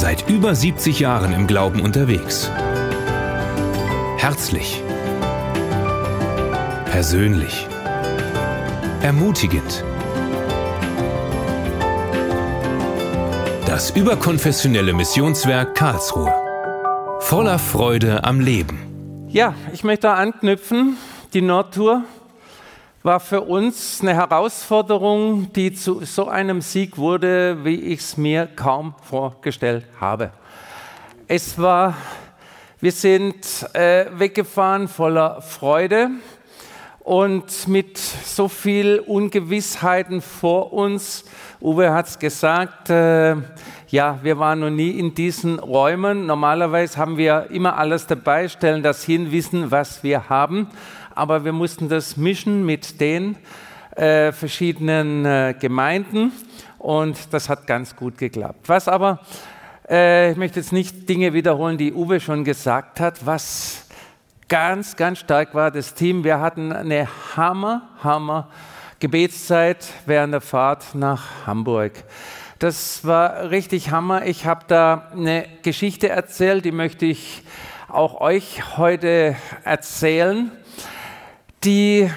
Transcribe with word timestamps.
Seit 0.00 0.30
über 0.30 0.54
70 0.54 0.98
Jahren 0.98 1.34
im 1.34 1.46
Glauben 1.46 1.82
unterwegs. 1.82 2.50
Herzlich. 4.16 4.82
Persönlich. 6.86 7.66
Ermutigend. 9.02 9.84
Das 13.66 13.90
überkonfessionelle 13.90 14.94
Missionswerk 14.94 15.74
Karlsruhe. 15.74 16.32
Voller 17.18 17.58
Freude 17.58 18.24
am 18.24 18.40
Leben. 18.40 19.26
Ja, 19.28 19.52
ich 19.74 19.84
möchte 19.84 20.12
anknüpfen. 20.12 20.96
Die 21.34 21.42
Nordtour 21.42 22.04
war 23.02 23.18
für 23.18 23.40
uns 23.40 24.02
eine 24.02 24.14
Herausforderung, 24.14 25.50
die 25.54 25.72
zu 25.72 26.04
so 26.04 26.28
einem 26.28 26.60
Sieg 26.60 26.98
wurde, 26.98 27.64
wie 27.64 27.80
ich 27.80 28.00
es 28.00 28.16
mir 28.18 28.46
kaum 28.46 28.94
vorgestellt 29.02 29.86
habe. 29.98 30.32
Es 31.26 31.58
war, 31.58 31.94
wir 32.78 32.92
sind 32.92 33.64
äh, 33.72 34.04
weggefahren 34.12 34.86
voller 34.86 35.40
Freude 35.40 36.10
und 36.98 37.68
mit 37.68 37.96
so 37.96 38.48
viel 38.48 38.98
Ungewissheiten 38.98 40.20
vor 40.20 40.74
uns. 40.74 41.24
Uwe 41.62 41.94
hat 41.94 42.06
es 42.06 42.18
gesagt, 42.18 42.90
äh, 42.90 43.36
ja, 43.88 44.18
wir 44.22 44.38
waren 44.38 44.60
noch 44.60 44.70
nie 44.70 44.90
in 44.90 45.14
diesen 45.14 45.58
Räumen. 45.58 46.26
Normalerweise 46.26 46.98
haben 46.98 47.16
wir 47.16 47.46
immer 47.50 47.78
alles 47.78 48.06
dabei, 48.06 48.48
stellen 48.48 48.82
das 48.82 49.02
hin, 49.04 49.32
wissen, 49.32 49.70
was 49.70 50.02
wir 50.02 50.28
haben 50.28 50.68
aber 51.14 51.44
wir 51.44 51.52
mussten 51.52 51.88
das 51.88 52.16
mischen 52.16 52.64
mit 52.64 53.00
den 53.00 53.36
äh, 53.96 54.32
verschiedenen 54.32 55.24
äh, 55.24 55.54
Gemeinden 55.58 56.32
und 56.78 57.32
das 57.32 57.48
hat 57.48 57.66
ganz 57.66 57.96
gut 57.96 58.18
geklappt. 58.18 58.68
Was 58.68 58.88
aber, 58.88 59.20
äh, 59.88 60.30
ich 60.30 60.36
möchte 60.36 60.60
jetzt 60.60 60.72
nicht 60.72 61.08
Dinge 61.08 61.32
wiederholen, 61.32 61.76
die 61.76 61.92
Uwe 61.92 62.20
schon 62.20 62.44
gesagt 62.44 63.00
hat, 63.00 63.26
was 63.26 63.86
ganz, 64.48 64.96
ganz 64.96 65.18
stark 65.18 65.54
war, 65.54 65.70
das 65.70 65.94
Team, 65.94 66.24
wir 66.24 66.40
hatten 66.40 66.72
eine 66.72 67.08
Hammer, 67.36 67.88
Hammer 68.02 68.48
Gebetszeit 69.00 69.88
während 70.04 70.34
der 70.34 70.42
Fahrt 70.42 70.94
nach 70.94 71.46
Hamburg. 71.46 71.92
Das 72.58 73.06
war 73.06 73.50
richtig 73.50 73.90
Hammer. 73.90 74.26
Ich 74.26 74.44
habe 74.44 74.66
da 74.68 75.08
eine 75.12 75.46
Geschichte 75.62 76.10
erzählt, 76.10 76.66
die 76.66 76.72
möchte 76.72 77.06
ich 77.06 77.42
auch 77.88 78.20
euch 78.20 78.76
heute 78.76 79.36
erzählen 79.64 80.52
die 81.64 82.10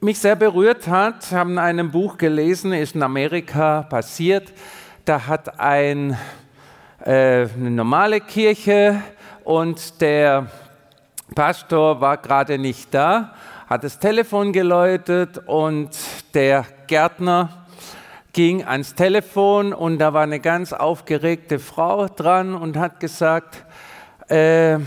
mich 0.00 0.18
sehr 0.18 0.36
berührt 0.36 0.86
hat, 0.88 1.32
haben 1.32 1.52
in 1.52 1.58
einem 1.58 1.90
Buch 1.90 2.18
gelesen, 2.18 2.74
ist 2.74 2.94
in 2.94 3.02
Amerika 3.02 3.82
passiert. 3.82 4.52
Da 5.06 5.26
hat 5.26 5.58
ein, 5.58 6.18
äh, 7.02 7.46
eine 7.48 7.70
normale 7.70 8.20
Kirche 8.20 9.02
und 9.42 10.02
der 10.02 10.48
Pastor 11.34 12.02
war 12.02 12.18
gerade 12.18 12.58
nicht 12.58 12.92
da, 12.92 13.34
hat 13.66 13.84
das 13.84 13.98
Telefon 13.98 14.52
geläutet 14.52 15.40
und 15.46 15.90
der 16.34 16.66
Gärtner 16.86 17.66
ging 18.34 18.64
ans 18.64 18.94
Telefon 18.94 19.72
und 19.72 19.98
da 19.98 20.12
war 20.12 20.24
eine 20.24 20.40
ganz 20.40 20.74
aufgeregte 20.74 21.58
Frau 21.58 22.06
dran 22.08 22.54
und 22.54 22.76
hat 22.76 23.00
gesagt, 23.00 23.64
äh, 24.28 24.78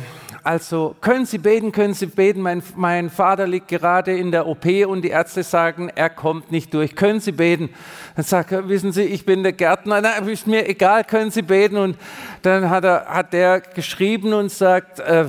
also 0.47 0.95
können 1.01 1.25
Sie 1.25 1.39
beten, 1.39 1.73
können 1.73 1.93
Sie 1.93 2.05
beten, 2.05 2.39
mein, 2.39 2.63
mein, 2.77 3.09
Vater 3.09 3.45
liegt 3.45 3.67
gerade 3.67 4.17
in 4.17 4.31
der 4.31 4.47
OP 4.47 4.65
und 4.87 5.01
die 5.01 5.09
Ärzte 5.09 5.43
sagen, 5.43 5.91
er 5.93 6.09
kommt 6.09 6.53
nicht 6.53 6.73
durch, 6.73 6.95
können 6.95 7.19
Sie 7.19 7.33
beten? 7.33 7.69
Dann 8.15 8.23
sagt 8.23 8.53
er, 8.53 8.69
wissen 8.69 8.93
Sie, 8.93 9.01
ich 9.01 9.25
bin 9.25 9.43
der 9.43 9.51
Gärtner, 9.51 9.99
na, 9.99 10.13
ist 10.25 10.47
mir 10.47 10.69
egal, 10.69 11.03
können 11.03 11.31
Sie 11.31 11.41
beten? 11.41 11.75
Und 11.75 11.97
dann 12.43 12.69
hat, 12.69 12.85
er, 12.85 13.07
hat 13.07 13.33
der 13.33 13.59
geschrieben 13.59 14.31
und 14.31 14.49
sagt, 14.49 15.01
äh, 15.01 15.25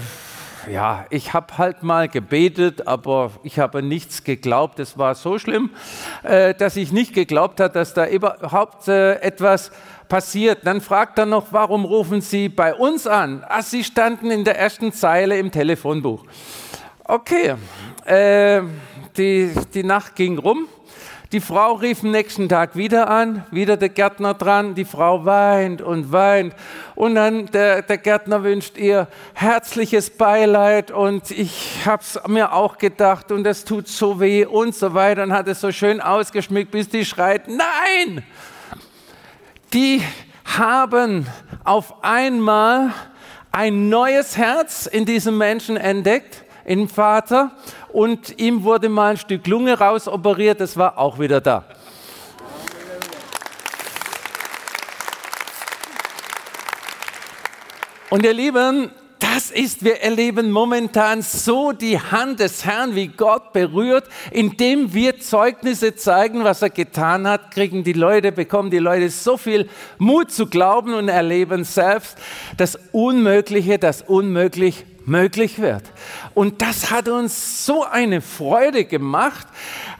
ja, 0.70 1.06
ich 1.10 1.32
habe 1.32 1.58
halt 1.58 1.82
mal 1.82 2.08
gebetet, 2.08 2.86
aber 2.86 3.32
ich 3.42 3.58
habe 3.58 3.82
nichts 3.82 4.22
geglaubt. 4.22 4.78
Es 4.78 4.98
war 4.98 5.16
so 5.16 5.40
schlimm, 5.40 5.70
äh, 6.22 6.54
dass 6.54 6.76
ich 6.76 6.92
nicht 6.92 7.12
geglaubt 7.12 7.58
habe, 7.58 7.74
dass 7.74 7.92
da 7.92 8.06
überhaupt 8.06 8.86
äh, 8.86 9.14
etwas 9.14 9.72
passiert. 10.08 10.60
Dann 10.64 10.80
fragt 10.80 11.18
er 11.18 11.26
noch, 11.26 11.46
warum 11.50 11.84
rufen 11.84 12.20
Sie 12.20 12.48
bei 12.48 12.74
uns 12.74 13.06
an? 13.06 13.44
Ach, 13.48 13.62
Sie 13.62 13.84
standen 13.84 14.30
in 14.30 14.44
der 14.44 14.58
ersten 14.58 14.92
Zeile 14.92 15.38
im 15.38 15.50
Telefonbuch. 15.50 16.24
Okay, 17.04 17.54
äh, 18.04 18.62
die, 19.16 19.52
die 19.72 19.84
Nacht 19.84 20.14
ging 20.14 20.38
rum. 20.38 20.68
Die 21.30 21.40
Frau 21.40 21.74
rief 21.74 22.02
am 22.04 22.10
nächsten 22.10 22.48
Tag 22.48 22.74
wieder 22.74 23.10
an, 23.10 23.44
wieder 23.50 23.76
der 23.76 23.90
Gärtner 23.90 24.32
dran. 24.32 24.74
Die 24.74 24.86
Frau 24.86 25.26
weint 25.26 25.82
und 25.82 26.10
weint. 26.10 26.54
Und 26.94 27.16
dann 27.16 27.44
der, 27.46 27.82
der 27.82 27.98
Gärtner 27.98 28.42
wünscht 28.44 28.78
ihr 28.78 29.08
herzliches 29.34 30.08
Beileid. 30.08 30.90
Und 30.90 31.30
ich 31.30 31.82
habe 31.84 32.02
es 32.02 32.18
mir 32.26 32.54
auch 32.54 32.78
gedacht 32.78 33.30
und 33.30 33.46
es 33.46 33.66
tut 33.66 33.88
so 33.88 34.20
weh 34.20 34.46
und 34.46 34.74
so 34.74 34.94
weiter. 34.94 35.22
Und 35.22 35.34
hat 35.34 35.48
es 35.48 35.60
so 35.60 35.70
schön 35.70 36.00
ausgeschmückt, 36.00 36.70
bis 36.70 36.88
die 36.88 37.04
schreit, 37.04 37.46
nein! 37.46 38.24
Die 39.72 40.02
haben 40.44 41.26
auf 41.64 42.02
einmal 42.02 42.92
ein 43.52 43.88
neues 43.88 44.36
Herz 44.36 44.86
in 44.86 45.04
diesem 45.04 45.38
Menschen 45.38 45.76
entdeckt, 45.76 46.44
im 46.64 46.88
Vater, 46.88 47.52
und 47.92 48.38
ihm 48.38 48.62
wurde 48.62 48.88
mal 48.88 49.12
ein 49.12 49.16
Stück 49.16 49.46
Lunge 49.46 49.78
rausoperiert, 49.78 50.60
das 50.60 50.76
war 50.76 50.98
auch 50.98 51.18
wieder 51.18 51.40
da. 51.40 51.64
Und 58.10 58.24
ihr 58.24 58.32
Lieben, 58.32 58.90
das 59.20 59.50
ist, 59.50 59.84
wir 59.84 60.00
erleben 60.00 60.50
momentan 60.50 61.22
so 61.22 61.72
die 61.72 62.00
Hand 62.00 62.40
des 62.40 62.64
Herrn, 62.64 62.94
wie 62.94 63.08
Gott 63.08 63.52
berührt, 63.52 64.04
indem 64.30 64.94
wir 64.94 65.20
Zeugnisse 65.20 65.94
zeigen, 65.94 66.44
was 66.44 66.62
er 66.62 66.70
getan 66.70 67.26
hat, 67.26 67.50
kriegen 67.50 67.84
die 67.84 67.92
Leute, 67.92 68.32
bekommen 68.32 68.70
die 68.70 68.78
Leute 68.78 69.10
so 69.10 69.36
viel 69.36 69.68
Mut 69.98 70.30
zu 70.30 70.46
glauben 70.46 70.94
und 70.94 71.08
erleben 71.08 71.64
selbst 71.64 72.18
das 72.56 72.78
Unmögliche, 72.92 73.78
das 73.78 74.02
unmöglich 74.02 74.84
möglich 75.04 75.58
wird. 75.58 75.84
Und 76.34 76.62
das 76.62 76.90
hat 76.90 77.08
uns 77.08 77.64
so 77.64 77.84
eine 77.84 78.20
Freude 78.20 78.84
gemacht. 78.84 79.46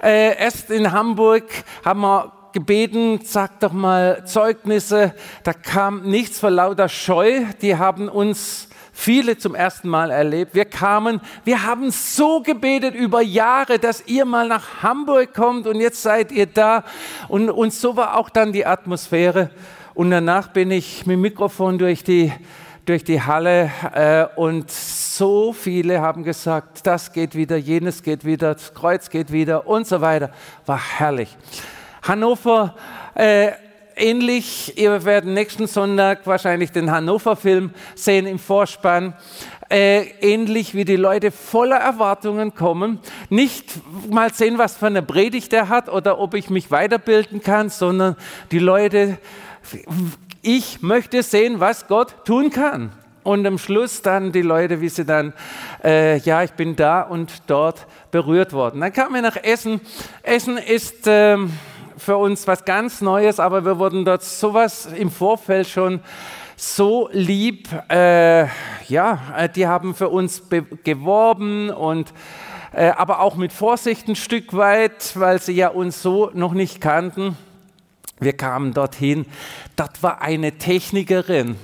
Äh, 0.02 0.36
erst 0.36 0.70
in 0.70 0.92
Hamburg 0.92 1.44
haben 1.84 2.00
wir 2.00 2.32
gebeten, 2.52 3.20
sag 3.24 3.60
doch 3.60 3.72
mal 3.72 4.24
Zeugnisse. 4.26 5.14
Da 5.44 5.52
kam 5.52 6.02
nichts 6.02 6.38
vor 6.38 6.50
lauter 6.50 6.88
Scheu. 6.88 7.44
Die 7.62 7.76
haben 7.76 8.08
uns 8.08 8.68
viele 8.98 9.38
zum 9.38 9.54
ersten 9.54 9.88
Mal 9.88 10.10
erlebt. 10.10 10.56
Wir 10.56 10.64
kamen, 10.64 11.20
wir 11.44 11.62
haben 11.62 11.92
so 11.92 12.42
gebetet 12.42 12.96
über 12.96 13.22
Jahre, 13.22 13.78
dass 13.78 14.02
ihr 14.06 14.24
mal 14.24 14.48
nach 14.48 14.82
Hamburg 14.82 15.34
kommt 15.34 15.68
und 15.68 15.80
jetzt 15.80 16.02
seid 16.02 16.32
ihr 16.32 16.46
da. 16.46 16.82
Und, 17.28 17.48
und 17.48 17.72
so 17.72 17.96
war 17.96 18.16
auch 18.16 18.28
dann 18.28 18.52
die 18.52 18.66
Atmosphäre. 18.66 19.50
Und 19.94 20.10
danach 20.10 20.48
bin 20.48 20.72
ich 20.72 21.06
mit 21.06 21.14
dem 21.14 21.20
Mikrofon 21.20 21.78
durch 21.78 22.02
die, 22.02 22.32
durch 22.86 23.04
die 23.04 23.22
Halle 23.22 23.70
äh, 23.94 24.26
und 24.34 24.68
so 24.68 25.52
viele 25.52 26.00
haben 26.00 26.24
gesagt, 26.24 26.84
das 26.84 27.12
geht 27.12 27.36
wieder, 27.36 27.56
jenes 27.56 28.02
geht 28.02 28.24
wieder, 28.24 28.54
das 28.54 28.74
Kreuz 28.74 29.10
geht 29.10 29.30
wieder 29.30 29.68
und 29.68 29.86
so 29.86 30.00
weiter. 30.00 30.30
War 30.66 30.80
herrlich. 30.98 31.36
Hannover, 32.02 32.74
äh, 33.14 33.52
ähnlich, 33.98 34.78
ihr 34.78 35.04
werdet 35.04 35.30
nächsten 35.30 35.66
Sonntag 35.66 36.26
wahrscheinlich 36.26 36.72
den 36.72 36.90
Hannover-Film 36.90 37.70
sehen 37.94 38.26
im 38.26 38.38
Vorspann. 38.38 39.14
Äh, 39.70 40.06
ähnlich 40.20 40.74
wie 40.74 40.84
die 40.84 40.96
Leute 40.96 41.30
voller 41.30 41.76
Erwartungen 41.76 42.54
kommen. 42.54 43.00
Nicht 43.28 43.66
mal 44.08 44.32
sehen, 44.32 44.56
was 44.56 44.76
für 44.76 44.86
eine 44.86 45.02
Predigt 45.02 45.52
er 45.52 45.68
hat 45.68 45.90
oder 45.90 46.18
ob 46.18 46.34
ich 46.34 46.48
mich 46.48 46.70
weiterbilden 46.70 47.42
kann, 47.42 47.68
sondern 47.68 48.16
die 48.50 48.60
Leute, 48.60 49.18
ich 50.40 50.80
möchte 50.80 51.22
sehen, 51.22 51.60
was 51.60 51.86
Gott 51.86 52.24
tun 52.24 52.50
kann. 52.50 52.92
Und 53.24 53.46
am 53.46 53.58
Schluss 53.58 54.00
dann 54.00 54.32
die 54.32 54.40
Leute, 54.40 54.80
wie 54.80 54.88
sie 54.88 55.04
dann, 55.04 55.34
äh, 55.84 56.16
ja, 56.20 56.42
ich 56.42 56.52
bin 56.52 56.76
da 56.76 57.02
und 57.02 57.42
dort 57.46 57.86
berührt 58.10 58.54
worden. 58.54 58.80
Dann 58.80 58.92
kamen 58.92 59.14
wir 59.16 59.22
nach 59.22 59.36
Essen. 59.36 59.82
Essen 60.22 60.56
ist... 60.56 61.06
Ähm, 61.06 61.52
für 61.98 62.16
uns 62.16 62.46
was 62.46 62.64
ganz 62.64 63.00
Neues, 63.00 63.40
aber 63.40 63.64
wir 63.64 63.78
wurden 63.78 64.04
dort 64.04 64.22
sowas 64.22 64.86
im 64.86 65.10
Vorfeld 65.10 65.68
schon 65.68 66.00
so 66.56 67.08
lieb. 67.12 67.68
Äh, 67.88 68.46
ja, 68.88 69.20
äh, 69.36 69.48
die 69.48 69.66
haben 69.66 69.94
für 69.94 70.08
uns 70.08 70.44
geworben 70.84 71.70
und 71.70 72.12
äh, 72.72 72.90
aber 72.90 73.20
auch 73.20 73.36
mit 73.36 73.52
Vorsicht 73.52 74.08
ein 74.08 74.16
Stück 74.16 74.54
weit, 74.56 75.12
weil 75.14 75.40
sie 75.40 75.52
ja 75.52 75.68
uns 75.68 76.02
so 76.02 76.30
noch 76.34 76.52
nicht 76.52 76.80
kannten. 76.80 77.36
Wir 78.20 78.36
kamen 78.36 78.74
dorthin. 78.74 79.26
Dort 79.76 80.02
war 80.02 80.22
eine 80.22 80.58
Technikerin. 80.58 81.56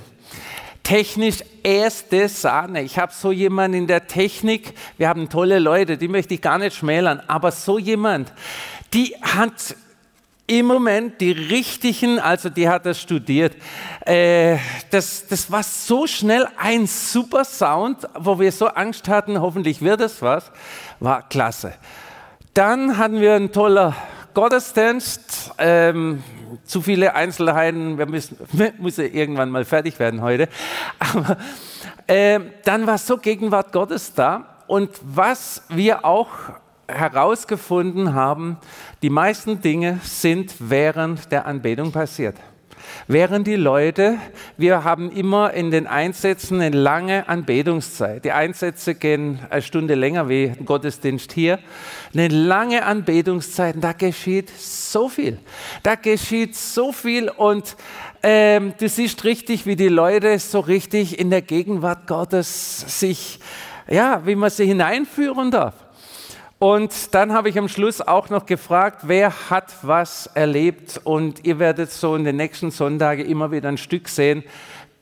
Technisch 0.83 1.39
erste 1.63 2.29
Sahne. 2.29 2.83
Ich 2.83 2.99
habe 2.99 3.13
so 3.13 3.33
jemanden 3.33 3.79
in 3.79 3.87
der 3.87 4.07
Technik. 4.07 4.75
Wir 4.99 5.09
haben 5.09 5.29
tolle 5.29 5.59
Leute, 5.59 5.97
die 5.97 6.09
möchte 6.09 6.35
ich 6.35 6.43
gar 6.43 6.59
nicht 6.59 6.77
schmälern, 6.77 7.23
aber 7.27 7.51
so 7.53 7.79
jemand, 7.79 8.33
die 8.93 9.17
hat 9.23 9.77
im 10.47 10.67
Moment 10.67 11.21
die 11.21 11.33
richtigen, 11.33 12.19
also 12.19 12.51
die 12.51 12.69
hat 12.69 12.85
er 12.85 12.95
studiert. 12.95 13.57
Äh, 14.05 14.59
das, 14.91 15.27
das 15.27 15.51
war 15.51 15.63
so 15.63 16.07
schnell 16.07 16.47
ein 16.59 16.87
super 16.87 17.45
Sound, 17.45 18.07
wo 18.19 18.39
wir 18.39 18.53
so 18.53 18.67
Angst 18.67 19.09
hatten, 19.09 19.41
hoffentlich 19.41 19.81
wird 19.81 20.01
es 20.01 20.21
was. 20.21 20.53
War 21.01 21.27
klasse. 21.29 21.75
Dann 22.53 22.99
hatten 22.99 23.21
wir 23.21 23.35
einen 23.35 23.53
toller 23.53 23.95
Gottesdienst. 24.35 25.53
Ähm, 25.59 26.23
zu 26.65 26.83
viele 26.83 27.15
Einzelheiten, 27.15 27.99
wir 27.99 28.07
müssen, 28.07 28.39
wir 28.53 28.73
müssen 28.79 29.13
irgendwann 29.13 29.51
mal 29.51 29.65
fertig 29.65 29.99
werden 29.99 30.21
heute. 30.21 30.49
Aber 30.99 31.39
äh, 32.07 32.41
dann 32.65 32.87
war 32.87 32.99
so 32.99 33.17
Gegenwart 33.17 33.73
Gottes 33.73 34.13
da. 34.13 34.59
Und 34.67 34.91
was 35.03 35.63
wir 35.69 36.05
auch 36.05 36.29
herausgefunden 36.89 38.15
haben, 38.15 38.59
die 39.03 39.11
meisten 39.11 39.61
Dinge 39.61 40.01
sind 40.03 40.55
während 40.59 41.33
der 41.33 41.47
Anbetung 41.47 41.93
passiert. 41.93 42.37
Während 43.07 43.47
die 43.47 43.57
Leute, 43.57 44.19
wir 44.57 44.85
haben 44.85 45.11
immer 45.11 45.53
in 45.53 45.71
den 45.71 45.87
Einsätzen 45.87 46.61
eine 46.61 46.77
lange 46.77 47.29
Anbetungszeit. 47.29 48.25
Die 48.25 48.33
Einsätze 48.33 48.95
gehen 48.95 49.41
eine 49.51 49.63
Stunde 49.63 49.95
länger 49.95 50.29
wie 50.29 50.53
Gottesdienst 50.65 51.33
hier. 51.33 51.59
Eine 52.13 52.29
lange 52.29 52.85
Anbetungszeit, 52.85 53.77
da 53.81 53.93
geschieht 53.93 54.51
so 54.51 55.09
viel. 55.09 55.39
Da 55.83 55.97
geschieht 55.97 56.57
so 56.57 56.93
viel 56.93 57.29
und 57.29 57.77
ähm, 58.23 58.73
du 58.79 58.89
siehst 58.89 59.25
richtig, 59.25 59.67
wie 59.67 59.77
die 59.77 59.89
Leute 59.89 60.39
so 60.39 60.61
richtig 60.61 61.19
in 61.19 61.31
der 61.31 61.43
Gegenwart 61.43 62.07
Gottes 62.07 63.01
sich, 63.01 63.39
ja, 63.89 64.23
wie 64.25 64.35
man 64.35 64.49
sie 64.51 64.65
hineinführen 64.65 65.51
darf. 65.51 65.84
Und 66.59 67.15
dann 67.15 67.33
habe 67.33 67.49
ich 67.49 67.59
am 67.59 67.69
Schluss 67.69 68.01
auch 68.01 68.31
noch 68.31 68.47
gefragt, 68.47 69.01
wer 69.03 69.51
hat 69.51 69.73
was 69.83 70.29
erlebt? 70.35 71.01
Und 71.05 71.45
ihr 71.45 71.59
werdet 71.59 71.91
so 71.91 72.17
in 72.17 72.25
den 72.25 72.37
nächsten 72.37 72.71
Sonntagen 72.71 73.27
immer 73.27 73.51
wieder 73.51 73.69
ein 73.69 73.79
Stück 73.79 74.09
sehen. 74.09 74.45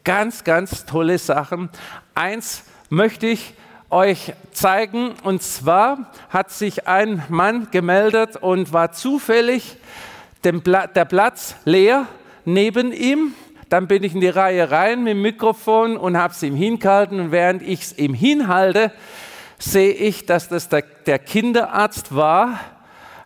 Ganz, 0.05 0.45
ganz 0.45 0.87
tolle 0.87 1.19
Sachen. 1.19 1.71
Eins 2.15 2.65
möchte 2.89 3.27
ich 3.27 3.55
euch 3.91 4.33
zeigen. 4.53 5.13
Und 5.23 5.43
zwar 5.43 6.11
hat 6.31 6.51
sich 6.51 6.89
ein 6.89 7.23
Mann 7.29 7.69
gemeldet 7.71 8.37
und 8.37 8.73
war 8.73 8.93
zufällig 8.93 9.77
der 10.45 11.05
Platz 11.05 11.55
leer 11.65 12.07
neben 12.45 12.93
ihm. 12.93 13.35
Dann 13.69 13.87
bin 13.87 14.03
ich 14.03 14.15
in 14.15 14.21
die 14.21 14.29
Reihe 14.29 14.71
rein 14.71 15.05
mit 15.05 15.13
dem 15.13 15.23
Mikrofon 15.23 15.97
und 15.97 16.17
habe 16.17 16.33
es 16.33 16.43
ihm 16.43 16.57
hingehalten. 16.57 17.21
Und 17.21 17.31
während 17.33 17.63
ich 17.63 17.83
es 17.83 17.99
ihm 17.99 18.15
hinhalte, 18.15 18.91
sehe 19.63 19.93
ich, 19.93 20.27
dass 20.27 20.49
das 20.49 20.69
der, 20.69 20.83
der 21.07 21.19
Kinderarzt 21.19 22.15
war, 22.15 22.59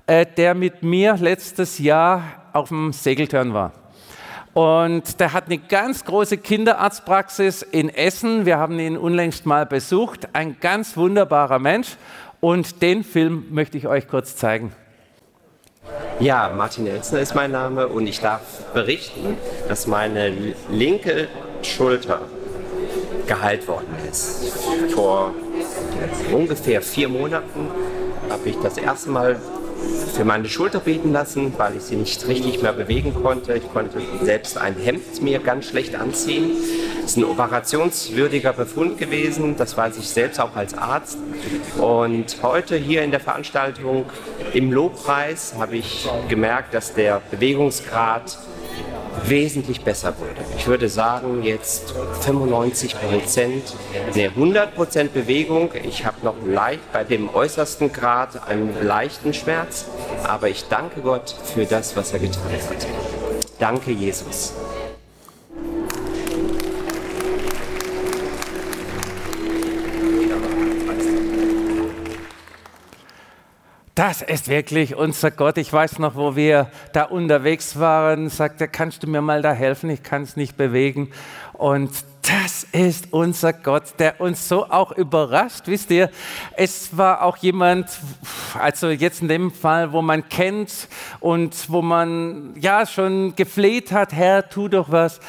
äh, 0.06 0.26
der 0.26 0.54
mit 0.54 0.82
mir 0.82 1.16
letztes 1.16 1.78
Jahr 1.78 2.22
auf 2.52 2.68
dem 2.68 2.92
Segeltörn 2.92 3.54
war. 3.54 3.72
Und 4.52 5.20
der 5.20 5.32
hat 5.32 5.46
eine 5.46 5.58
ganz 5.58 6.04
große 6.04 6.38
Kinderarztpraxis 6.38 7.62
in 7.62 7.90
Essen. 7.90 8.46
Wir 8.46 8.58
haben 8.58 8.78
ihn 8.78 8.96
unlängst 8.96 9.44
mal 9.44 9.66
besucht. 9.66 10.28
Ein 10.32 10.56
ganz 10.60 10.96
wunderbarer 10.96 11.58
Mensch. 11.58 11.96
Und 12.40 12.80
den 12.80 13.04
Film 13.04 13.46
möchte 13.50 13.76
ich 13.76 13.86
euch 13.86 14.08
kurz 14.08 14.36
zeigen. 14.36 14.72
Ja, 16.20 16.50
Martin 16.56 16.86
Elsner 16.86 17.20
ist 17.20 17.34
mein 17.34 17.50
Name 17.50 17.88
und 17.88 18.06
ich 18.06 18.20
darf 18.20 18.40
berichten, 18.72 19.36
dass 19.68 19.86
meine 19.86 20.54
linke 20.70 21.28
Schulter 21.62 22.22
geheilt 23.26 23.68
worden 23.68 23.94
ist. 24.08 24.54
Vor 24.94 25.34
ungefähr 26.32 26.82
vier 26.82 27.08
Monaten 27.08 27.68
habe 28.30 28.48
ich 28.48 28.56
das 28.62 28.76
erste 28.76 29.10
Mal 29.10 29.36
für 30.14 30.24
meine 30.24 30.48
Schulter 30.48 30.80
beten 30.80 31.12
lassen, 31.12 31.52
weil 31.58 31.76
ich 31.76 31.82
sie 31.82 31.96
nicht 31.96 32.26
richtig 32.26 32.62
mehr 32.62 32.72
bewegen 32.72 33.14
konnte. 33.14 33.54
Ich 33.54 33.72
konnte 33.72 34.00
selbst 34.22 34.58
ein 34.58 34.74
Hemd 34.76 35.22
mir 35.22 35.38
ganz 35.38 35.66
schlecht 35.66 35.94
anziehen. 35.94 36.52
Es 37.04 37.12
ist 37.12 37.18
ein 37.18 37.24
operationswürdiger 37.24 38.52
Befund 38.52 38.98
gewesen, 38.98 39.56
das 39.56 39.76
weiß 39.76 39.96
ich 39.98 40.08
selbst 40.08 40.40
auch 40.40 40.56
als 40.56 40.74
Arzt. 40.76 41.18
Und 41.78 42.36
heute 42.42 42.76
hier 42.76 43.02
in 43.02 43.10
der 43.10 43.20
Veranstaltung 43.20 44.06
im 44.54 44.72
Lobpreis 44.72 45.54
habe 45.58 45.76
ich 45.76 46.08
gemerkt, 46.28 46.74
dass 46.74 46.94
der 46.94 47.20
Bewegungsgrad 47.30 48.38
wesentlich 49.24 49.82
besser 49.82 50.14
wurde. 50.18 50.40
Ich 50.56 50.66
würde 50.66 50.88
sagen, 50.88 51.42
jetzt 51.42 51.94
95 52.20 52.96
Prozent, 52.98 53.74
ne, 54.14 54.28
100 54.28 54.74
Prozent 54.74 55.14
Bewegung. 55.14 55.70
Ich 55.82 56.04
habe 56.04 56.16
noch 56.22 56.36
leicht 56.46 56.92
bei 56.92 57.04
dem 57.04 57.34
äußersten 57.34 57.92
Grad 57.92 58.48
einen 58.48 58.84
leichten 58.84 59.34
Schmerz, 59.34 59.86
aber 60.24 60.48
ich 60.48 60.68
danke 60.68 61.00
Gott 61.00 61.34
für 61.54 61.64
das, 61.64 61.96
was 61.96 62.12
er 62.12 62.18
getan 62.18 62.42
hat. 62.44 62.86
Danke, 63.58 63.90
Jesus. 63.90 64.52
Das 73.96 74.20
ist 74.20 74.48
wirklich 74.48 74.94
unser 74.94 75.30
Gott. 75.30 75.56
Ich 75.56 75.72
weiß 75.72 76.00
noch, 76.00 76.16
wo 76.16 76.36
wir 76.36 76.70
da 76.92 77.04
unterwegs 77.04 77.78
waren, 77.78 78.28
sagte, 78.28 78.68
kannst 78.68 79.02
du 79.02 79.06
mir 79.06 79.22
mal 79.22 79.40
da 79.40 79.52
helfen? 79.52 79.88
Ich 79.88 80.02
kann 80.02 80.22
es 80.22 80.36
nicht 80.36 80.58
bewegen. 80.58 81.10
Und 81.54 81.92
das 82.20 82.64
ist 82.72 83.14
unser 83.14 83.54
Gott, 83.54 83.84
der 83.98 84.20
uns 84.20 84.48
so 84.48 84.66
auch 84.66 84.92
überrascht. 84.92 85.62
Wisst 85.64 85.90
ihr, 85.90 86.10
es 86.58 86.94
war 86.94 87.22
auch 87.22 87.38
jemand, 87.38 87.88
also 88.60 88.90
jetzt 88.90 89.22
in 89.22 89.28
dem 89.28 89.50
Fall, 89.50 89.92
wo 89.92 90.02
man 90.02 90.28
kennt 90.28 90.88
und 91.20 91.54
wo 91.70 91.80
man 91.80 92.54
ja 92.60 92.84
schon 92.84 93.34
gefleht 93.34 93.92
hat, 93.92 94.12
Herr, 94.12 94.46
tu 94.50 94.68
doch 94.68 94.92
was. 94.92 95.20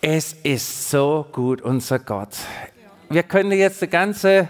Es 0.00 0.32
ist 0.42 0.88
so 0.88 1.26
gut, 1.32 1.60
unser 1.60 1.98
Gott. 1.98 2.30
Wir 3.10 3.24
können 3.24 3.52
jetzt 3.52 3.82
den 3.82 3.90
ganzen 3.90 4.48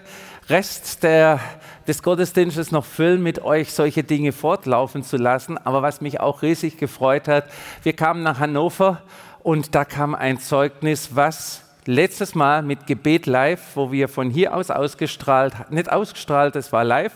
Rest 0.49 1.03
der 1.03 1.41
des 1.87 2.03
Gottesdienstes 2.03 2.71
noch 2.71 2.85
füllen, 2.85 3.23
mit 3.23 3.43
euch 3.43 3.73
solche 3.73 4.05
Dinge 4.05 4.33
fortlaufen 4.33 5.03
zu 5.03 5.17
lassen. 5.17 5.59
Aber 5.59 5.83
was 5.83 6.01
mich 6.01 6.21
auch 6.21 6.43
riesig 6.43 6.77
gefreut 6.77 7.29
hat, 7.29 7.45
wir 7.83 7.95
kamen 7.95 8.23
nach 8.23 8.39
Hannover 8.39 9.03
und 9.43 9.75
da 9.75 9.85
kam 9.85 10.15
ein 10.15 10.39
Zeugnis, 10.39 11.17
was 11.17 11.63
letztes 11.85 12.35
Mal 12.35 12.63
mit 12.63 12.87
Gebet 12.87 13.27
live, 13.27 13.61
wo 13.75 13.91
wir 13.93 14.09
von 14.09 14.31
hier 14.31 14.55
aus 14.55 14.71
ausgestrahlt, 14.71 15.71
nicht 15.71 15.91
ausgestrahlt, 15.91 16.57
es 16.57 16.73
war 16.73 16.85
live, 16.85 17.15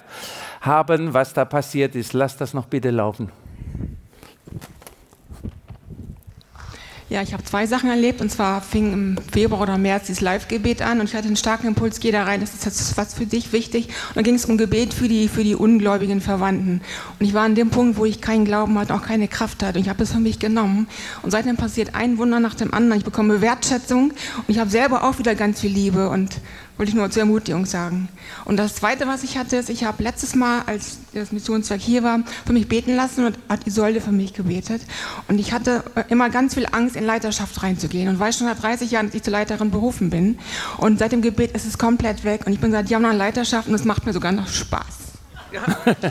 haben, 0.63 1.13
was 1.13 1.35
da 1.35 1.45
passiert 1.45 1.95
ist. 1.95 2.15
Lasst 2.15 2.41
das 2.41 2.55
noch 2.55 2.67
bitte 2.67 2.91
laufen. 2.91 3.31
Ja, 7.13 7.21
ich 7.21 7.35
habe 7.35 7.45
zwei 7.45 7.67
Sachen 7.67 7.91
erlebt. 7.91 8.23
Und 8.23 8.31
zwar 8.31 8.63
fing 8.63 8.91
im 8.95 9.17
Februar 9.31 9.61
oder 9.61 9.77
März 9.77 10.07
dieses 10.07 10.23
Live-Gebet 10.23 10.81
an 10.81 10.99
und 10.99 11.11
ich 11.11 11.15
hatte 11.15 11.27
einen 11.27 11.37
starken 11.37 11.67
Impuls, 11.67 12.01
geh 12.01 12.11
da 12.11 12.25
rein, 12.25 12.41
das 12.41 12.55
ist, 12.55 12.67
ist 12.67 12.97
was 12.97 13.13
für 13.13 13.27
dich 13.27 13.53
wichtig. 13.53 13.89
Und 13.89 14.17
dann 14.17 14.25
ging 14.25 14.37
es 14.37 14.47
um 14.47 14.57
Gebet 14.57 14.95
für 14.95 15.09
die, 15.09 15.29
für 15.29 15.45
die 15.45 15.55
ungläubigen 15.55 16.23
Verwandten. 16.23 16.81
Und 17.21 17.27
ich 17.27 17.35
war 17.35 17.43
an 17.43 17.55
dem 17.55 17.69
Punkt, 17.69 17.99
wo 17.99 18.07
ich 18.07 18.23
keinen 18.23 18.47
Glauben 18.47 18.79
hatte, 18.79 18.95
auch 18.95 19.03
keine 19.03 19.29
Kraft 19.29 19.63
hatte. 19.63 19.79
Und 19.79 19.85
ich 19.85 19.91
habe 19.91 19.99
das 19.99 20.13
für 20.13 20.21
mich 20.21 20.39
genommen. 20.39 20.89
Und 21.21 21.33
seitdem 21.33 21.59
passiert 21.59 21.95
ein 21.95 22.17
Wunder 22.17 22.41
nach 22.41 22.55
dem 22.55 22.73
anderen. 22.73 23.01
Ich 23.01 23.05
bekomme 23.05 23.43
Wertschätzung 23.43 24.13
und 24.13 24.49
ich 24.49 24.59
habe 24.59 24.71
selber 24.71 25.05
auch 25.05 25.19
wieder 25.19 25.35
ganz 25.35 25.61
viel 25.61 25.71
Liebe. 25.71 26.09
Und 26.09 26.39
wollte 26.83 26.91
ich 26.91 26.97
nur 26.97 27.09
zur 27.13 27.21
Ermutigung 27.21 27.65
sagen. 27.65 28.09
Und 28.45 28.57
das 28.57 28.75
Zweite, 28.75 29.07
was 29.07 29.23
ich 29.23 29.39
hatte, 29.39 29.55
ist, 29.55 29.71
ich 29.71 29.85
habe 29.85 30.03
letztes 30.03 30.35
Mal, 30.35 30.63
als 30.67 30.99
das 31.15 31.31
Missionswerk 31.31 31.81
hier 31.81 32.03
war, 32.03 32.19
für 32.45 32.53
mich 32.53 32.67
beten 32.67 32.97
lassen 32.97 33.25
und 33.25 33.39
hat 33.49 33.69
Isolde 33.69 34.01
für 34.01 34.11
mich 34.11 34.35
gebetet. 34.35 34.83
Und 35.29 35.39
ich 35.39 35.53
hatte 35.53 35.85
immer 36.09 36.29
ganz 36.29 36.55
viel 36.55 36.67
Angst, 36.73 36.97
in 36.97 37.05
Leiterschaft 37.05 37.63
reinzugehen. 37.63 38.09
Und 38.09 38.19
weiß 38.19 38.37
schon 38.37 38.49
seit 38.49 38.61
30 38.61 38.91
Jahren, 38.91 39.07
dass 39.07 39.15
ich 39.15 39.23
zur 39.23 39.31
Leiterin 39.31 39.71
berufen 39.71 40.11
bin. 40.11 40.41
Und 40.77 40.99
seit 40.99 41.13
dem 41.13 41.23
Gebet 41.23 41.53
ist 41.53 41.67
es 41.67 41.79
komplett 41.79 42.25
weg. 42.25 42.47
Und 42.47 42.53
ich 42.53 42.59
bin 42.59 42.73
seit 42.73 42.91
Jahren 42.91 43.05
in 43.05 43.17
Leiterschaft 43.17 43.69
und 43.69 43.75
es 43.75 43.85
macht 43.85 44.05
mir 44.05 44.13
sogar 44.13 44.33
noch 44.33 44.49
Spaß. 44.49 44.83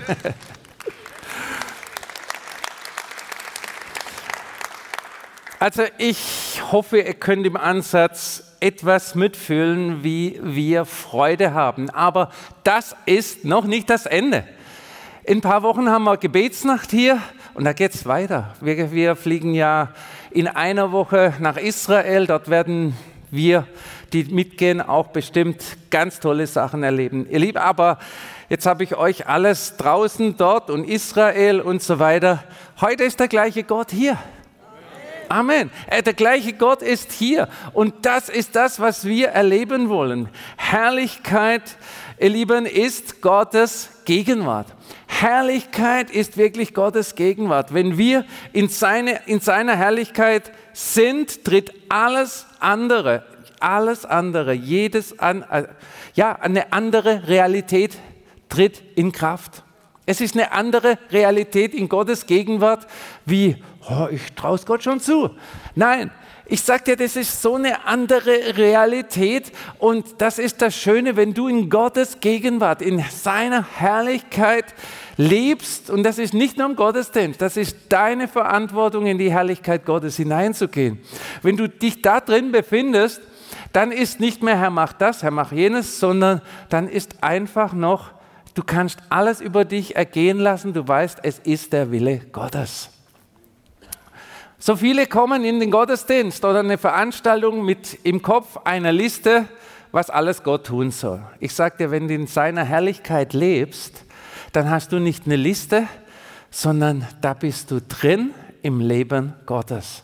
Also 5.60 5.84
ich 6.00 6.60
hoffe, 6.72 6.98
ihr 6.98 7.14
könnt 7.14 7.46
im 7.46 7.56
Ansatz 7.56 8.51
etwas 8.62 9.16
mitfühlen, 9.16 10.04
wie 10.04 10.40
wir 10.42 10.86
Freude 10.86 11.54
haben. 11.54 11.90
Aber 11.90 12.30
das 12.64 12.96
ist 13.06 13.44
noch 13.44 13.66
nicht 13.66 13.90
das 13.90 14.06
Ende. 14.06 14.46
In 15.24 15.40
ein 15.40 15.42
paar 15.42 15.64
Wochen 15.64 15.90
haben 15.90 16.04
wir 16.04 16.18
Gebetsnacht 16.18 16.92
hier 16.92 17.20
und 17.54 17.66
da 17.66 17.74
geht 17.74 17.94
es 17.94 18.06
weiter. 18.06 18.54
Wir, 18.62 18.92
wir 18.92 19.16
fliegen 19.16 19.54
ja 19.54 19.90
in 20.30 20.48
einer 20.48 20.92
Woche 20.92 21.34
nach 21.40 21.58
Israel. 21.58 22.28
Dort 22.28 22.50
werden 22.50 22.96
wir, 23.32 23.68
die 24.14 24.26
mitgehen, 24.26 24.82
auch 24.82 25.08
bestimmt 25.08 25.64
ganz 25.90 26.20
tolle 26.20 26.46
Sachen 26.48 26.84
erleben. 26.84 27.28
Ihr 27.30 27.40
Lieben, 27.40 27.58
aber 27.58 27.98
jetzt 28.50 28.66
habe 28.66 28.84
ich 28.84 28.96
euch 28.96 29.28
alles 29.28 29.78
draußen 29.78 30.38
dort 30.38 30.70
und 30.70 30.88
Israel 30.88 31.62
und 31.62 31.82
so 31.82 32.00
weiter. 32.00 32.44
Heute 32.80 33.04
ist 33.04 33.20
der 33.20 33.28
gleiche 33.28 33.64
Gott 33.64 33.92
hier. 33.92 34.18
Amen. 35.32 35.72
Äh, 35.88 36.04
der 36.04 36.14
gleiche 36.14 36.52
Gott 36.52 36.82
ist 36.82 37.14
hier. 37.14 37.48
Und 37.72 38.06
das 38.06 38.28
ist 38.28 38.54
das, 38.58 38.82
was 38.82 39.06
wir 39.06 39.30
erleben 39.30 39.88
wollen. 39.88 40.28
Herrlichkeit, 40.58 41.78
ihr 42.20 42.32
Lieben, 42.32 42.66
ist 42.66 43.22
Gottes 43.22 43.92
Gegenwart. 44.04 44.68
Herrlichkeit 45.08 46.12
ist 46.12 46.36
wirklich 46.36 46.74
Gottes 46.74 47.16
Gegenwart. 47.16 47.74
Wenn 47.74 47.98
wir 47.98 48.26
in, 48.52 48.68
seine, 48.68 49.22
in 49.26 49.40
seiner 49.40 49.78
Herrlichkeit 49.78 50.52
sind, 50.74 51.46
tritt 51.46 51.72
alles 51.88 52.46
andere, 52.60 53.24
alles 53.62 54.04
andere, 54.04 54.52
jedes 54.52 55.18
an, 55.18 55.44
äh, 55.44 55.64
ja, 56.14 56.34
eine 56.42 56.74
andere 56.74 57.30
Realität 57.30 57.98
tritt 58.50 58.84
in 58.98 59.14
Kraft. 59.14 59.64
Es 60.12 60.20
ist 60.20 60.36
eine 60.36 60.52
andere 60.52 60.98
Realität 61.10 61.74
in 61.74 61.88
Gottes 61.88 62.26
Gegenwart, 62.26 62.86
wie, 63.26 63.56
oh, 63.90 64.08
ich 64.12 64.34
traue 64.34 64.56
es 64.56 64.66
Gott 64.66 64.84
schon 64.84 65.00
zu. 65.00 65.30
Nein, 65.74 66.12
ich 66.48 66.62
sage 66.64 66.84
dir, 66.84 66.98
das 66.98 67.16
ist 67.16 67.42
so 67.42 67.56
eine 67.56 67.86
andere 67.86 68.58
Realität 68.58 69.54
und 69.80 70.06
das 70.18 70.38
ist 70.38 70.62
das 70.62 70.76
Schöne, 70.76 71.16
wenn 71.16 71.34
du 71.34 71.48
in 71.48 71.70
Gottes 71.70 72.20
Gegenwart, 72.20 72.82
in 72.82 73.02
seiner 73.10 73.66
Herrlichkeit 73.78 74.66
lebst 75.16 75.90
und 75.90 76.04
das 76.04 76.18
ist 76.18 76.34
nicht 76.34 76.58
nur 76.58 76.68
im 76.68 76.76
Gottesdienst, 76.76 77.42
das 77.42 77.56
ist 77.56 77.78
deine 77.88 78.28
Verantwortung, 78.28 79.06
in 79.06 79.18
die 79.18 79.32
Herrlichkeit 79.32 79.86
Gottes 79.86 80.18
hineinzugehen. 80.18 81.00
Wenn 81.42 81.56
du 81.56 81.70
dich 81.70 82.02
da 82.02 82.20
drin 82.20 82.52
befindest, 82.52 83.22
dann 83.72 83.94
ist 83.94 84.20
nicht 84.20 84.44
mehr 84.44 84.60
Herr 84.60 84.72
mach 84.72 84.92
das, 84.92 85.24
Herr 85.24 85.32
mach 85.32 85.54
jenes, 85.54 86.02
sondern 86.02 86.42
dann 86.68 86.90
ist 86.90 87.24
einfach 87.24 87.72
noch, 87.72 88.12
du 88.54 88.64
kannst 88.64 89.00
alles 89.10 89.42
über 89.42 89.66
dich 89.66 89.96
ergehen 89.96 90.40
lassen, 90.40 90.74
du 90.74 90.88
weißt, 90.88 91.20
es 91.24 91.40
ist 91.40 91.74
der 91.74 91.92
Wille 91.92 92.20
Gottes. 92.32 92.90
So 94.60 94.76
viele 94.76 95.08
kommen 95.08 95.44
in 95.44 95.60
den 95.60 95.72
Gottesdienst 95.72 96.46
oder 96.46 96.60
eine 96.60 96.78
Veranstaltung 96.78 97.66
mit 97.66 97.98
im 98.04 98.22
Kopf 98.22 98.58
einer 98.64 98.92
Liste, 98.92 99.48
was 99.92 100.10
alles 100.10 100.44
Gott 100.44 100.68
tun 100.68 100.92
soll. 100.92 101.22
Ich 101.40 101.56
sage 101.56 101.78
dir, 101.78 101.92
wenn 101.92 102.08
du 102.08 102.14
in 102.14 102.28
seiner 102.28 102.64
Herrlichkeit 102.64 103.34
lebst, 103.34 104.06
dann 104.52 104.70
hast 104.70 104.92
du 104.92 105.00
nicht 105.00 105.26
eine 105.26 105.36
Liste, 105.36 105.88
sondern 106.52 107.08
da 107.22 107.34
bist 107.34 107.72
du 107.72 107.82
drin 107.82 108.34
im 108.62 108.80
Leben 108.82 109.34
Gottes. 109.46 110.04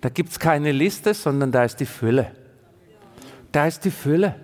Da 0.00 0.08
gibt 0.08 0.30
es 0.30 0.38
keine 0.38 0.72
Liste, 0.72 1.14
sondern 1.14 1.52
da 1.52 1.64
ist 1.64 1.76
die 1.76 1.86
Fülle. 1.86 2.32
Da 3.52 3.66
ist 3.66 3.84
die 3.84 3.90
Fülle. 3.90 4.36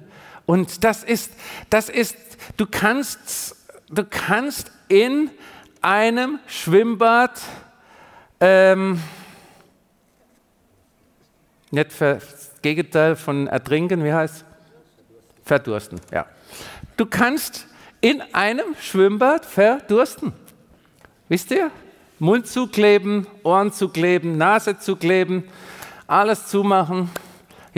Und 0.45 0.85
das 0.85 1.05
ist, 1.05 1.33
das 1.71 1.89
ist, 1.89 2.17
du 2.57 2.67
kannst, 2.67 3.57
du 3.89 4.05
kannst 4.05 4.73
in 4.89 5.31
einem 5.81 6.39
Schwimmbad 6.47 7.41
ähm, 8.41 9.01
nicht 11.71 11.93
für 11.93 12.15
das 12.15 12.53
Gegenteil 12.63 13.17
von 13.17 13.47
ertrinken, 13.47 14.03
wie 14.05 14.13
heißt? 14.13 14.45
Verdursten, 15.45 16.01
ja. 16.13 16.27
Du 16.97 17.07
kannst 17.07 17.67
in 18.01 18.23
einem 18.33 18.75
Schwimmbad 18.81 19.45
verdursten. 19.45 20.33
Wisst 21.29 21.51
ihr? 21.51 21.71
Mund 22.19 22.47
zukleben, 22.49 23.27
Ohren 23.45 23.73
zukleben, 23.73 24.37
Nase 24.37 24.79
zukleben, 24.79 25.45
alles 26.07 26.47
zumachen. 26.47 27.11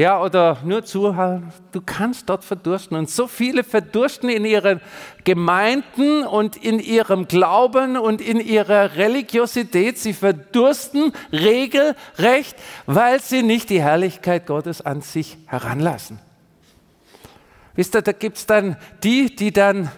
Ja, 0.00 0.23
oder 0.23 0.57
nur 0.64 0.83
zuhalten. 0.83 1.52
Du 1.73 1.83
kannst 1.85 2.30
dort 2.30 2.42
verdursten. 2.42 2.97
Und 2.97 3.11
so 3.11 3.26
viele 3.26 3.62
verdursten 3.62 4.30
in 4.30 4.47
ihren 4.47 4.80
Gemeinden 5.25 6.25
und 6.25 6.57
in 6.57 6.80
ihrem 6.80 7.28
Glauben 7.28 7.99
und 7.99 8.23
in 8.23 8.40
ihrer 8.40 8.97
Religiosität. 8.97 9.99
Sie 9.99 10.14
verdursten 10.14 11.12
regelrecht, 11.30 12.57
weil 12.87 13.21
sie 13.21 13.42
nicht 13.42 13.69
die 13.69 13.83
Herrlichkeit 13.83 14.47
Gottes 14.47 14.80
an 14.80 15.02
sich 15.02 15.37
heranlassen. 15.45 16.19
Wisst 17.75 17.95
ihr, 17.95 18.00
da 18.00 18.12
gibt 18.12 18.38
es 18.38 18.47
dann 18.47 18.78
die, 19.02 19.37
die 19.37 19.52
dann 19.52 19.90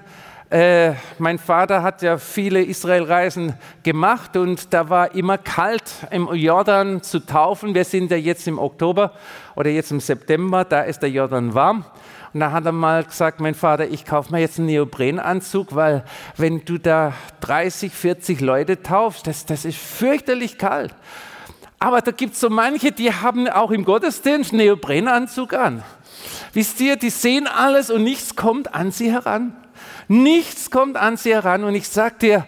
äh, 0.53 0.97
mein 1.19 1.39
Vater 1.39 1.83
hat 1.83 2.03
ja 2.03 2.19
viele 2.19 2.63
Israelreisen 2.63 3.55
gemacht 3.83 4.37
und 4.37 4.75
da 4.75 4.91
war 4.91 5.15
immer 5.15 5.39
kalt 5.39 5.91
im 6.11 6.29
Jordan 6.35 7.03
zu 7.03 7.21
taufen. 7.21 7.75
Wir 7.75 7.87
sind 7.87 8.11
ja 8.11 8.19
jetzt 8.19 8.47
im 8.47 8.59
Oktober 8.59 9.13
oder 9.57 9.71
jetzt 9.71 9.93
im 9.93 10.01
September, 10.01 10.65
da 10.67 10.83
ist 10.83 11.01
der 11.01 11.09
Jordan 11.09 11.55
warm. 11.55 11.87
Und 12.35 12.41
da 12.41 12.53
hat 12.53 12.67
er 12.67 12.73
mal 12.73 13.03
gesagt, 13.03 13.41
mein 13.41 13.55
Vater, 13.55 13.89
ich 13.89 14.05
kaufe 14.05 14.31
mir 14.31 14.41
jetzt 14.41 14.59
einen 14.59 14.67
Neoprenanzug, 14.67 15.75
weil 15.75 16.05
wenn 16.37 16.63
du 16.67 16.77
da 16.77 17.15
30, 17.41 17.91
40 17.91 18.43
Leute 18.43 18.83
taufst, 18.83 19.27
das, 19.27 19.47
das 19.47 19.65
ist 19.65 19.79
fürchterlich 19.79 20.59
kalt. 20.59 20.95
Aber 21.79 22.03
da 22.03 22.11
gibt 22.11 22.35
es 22.35 22.41
so 22.41 22.51
manche, 22.51 22.93
die 22.93 23.11
haben 23.11 23.49
auch 23.49 23.71
im 23.71 23.87
Gottesdienst 23.87 24.53
Neoprenanzug 24.53 25.55
an. 25.55 25.83
Wisst 26.53 26.79
ihr, 26.83 26.97
die 26.97 27.09
sehen 27.09 27.47
alles 27.47 27.91
und 27.91 28.05
nichts 28.05 28.37
kommt 28.37 28.75
an 28.75 28.93
sie 28.93 29.11
heran. 29.11 29.57
Nichts 30.09 30.71
kommt 30.71 30.97
an 30.97 31.17
sie 31.17 31.35
heran 31.35 31.65
und 31.65 31.75
ich 31.75 31.89
sag 31.89 32.19
dir, 32.19 32.47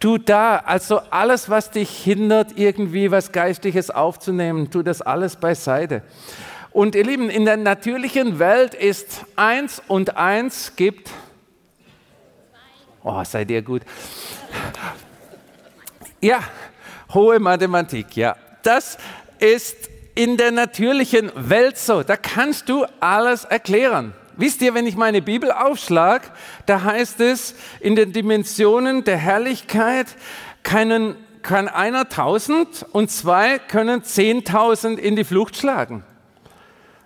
du 0.00 0.18
da, 0.18 0.56
also 0.58 1.00
alles, 1.10 1.50
was 1.50 1.70
dich 1.70 1.90
hindert, 1.90 2.56
irgendwie 2.56 3.10
was 3.10 3.32
Geistliches 3.32 3.90
aufzunehmen, 3.90 4.70
tu 4.70 4.82
das 4.82 5.02
alles 5.02 5.36
beiseite. 5.36 6.02
Und 6.70 6.94
ihr 6.94 7.04
Lieben, 7.04 7.30
in 7.30 7.44
der 7.44 7.56
natürlichen 7.56 8.38
Welt 8.38 8.74
ist 8.74 9.24
eins 9.36 9.82
und 9.88 10.16
eins 10.16 10.74
gibt. 10.76 11.10
Oh, 13.02 13.22
seid 13.24 13.50
ihr 13.50 13.62
gut. 13.62 13.82
Ja, 16.20 16.40
hohe 17.14 17.38
Mathematik, 17.38 18.16
ja. 18.16 18.36
Das 18.62 18.98
ist 19.38 19.88
in 20.14 20.36
der 20.36 20.50
natürlichen 20.50 21.30
Welt 21.34 21.78
so. 21.78 22.02
Da 22.02 22.16
kannst 22.16 22.68
du 22.68 22.84
alles 23.00 23.44
erklären. 23.44 24.12
Wisst 24.38 24.62
ihr, 24.62 24.72
wenn 24.72 24.86
ich 24.86 24.94
meine 24.94 25.20
Bibel 25.20 25.50
aufschlag, 25.50 26.30
da 26.64 26.84
heißt 26.84 27.20
es, 27.20 27.56
in 27.80 27.96
den 27.96 28.12
Dimensionen 28.12 29.02
der 29.02 29.16
Herrlichkeit 29.16 30.06
können, 30.62 31.16
kann 31.42 31.66
einer 31.66 32.08
tausend 32.08 32.86
und 32.92 33.10
zwei 33.10 33.58
können 33.58 34.04
zehntausend 34.04 35.00
in 35.00 35.16
die 35.16 35.24
Flucht 35.24 35.56
schlagen. 35.56 36.04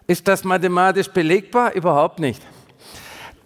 Ist 0.07 0.29
das 0.29 0.45
mathematisch 0.45 1.09
belegbar? 1.09 1.73
Überhaupt 1.73 2.19
nicht. 2.19 2.43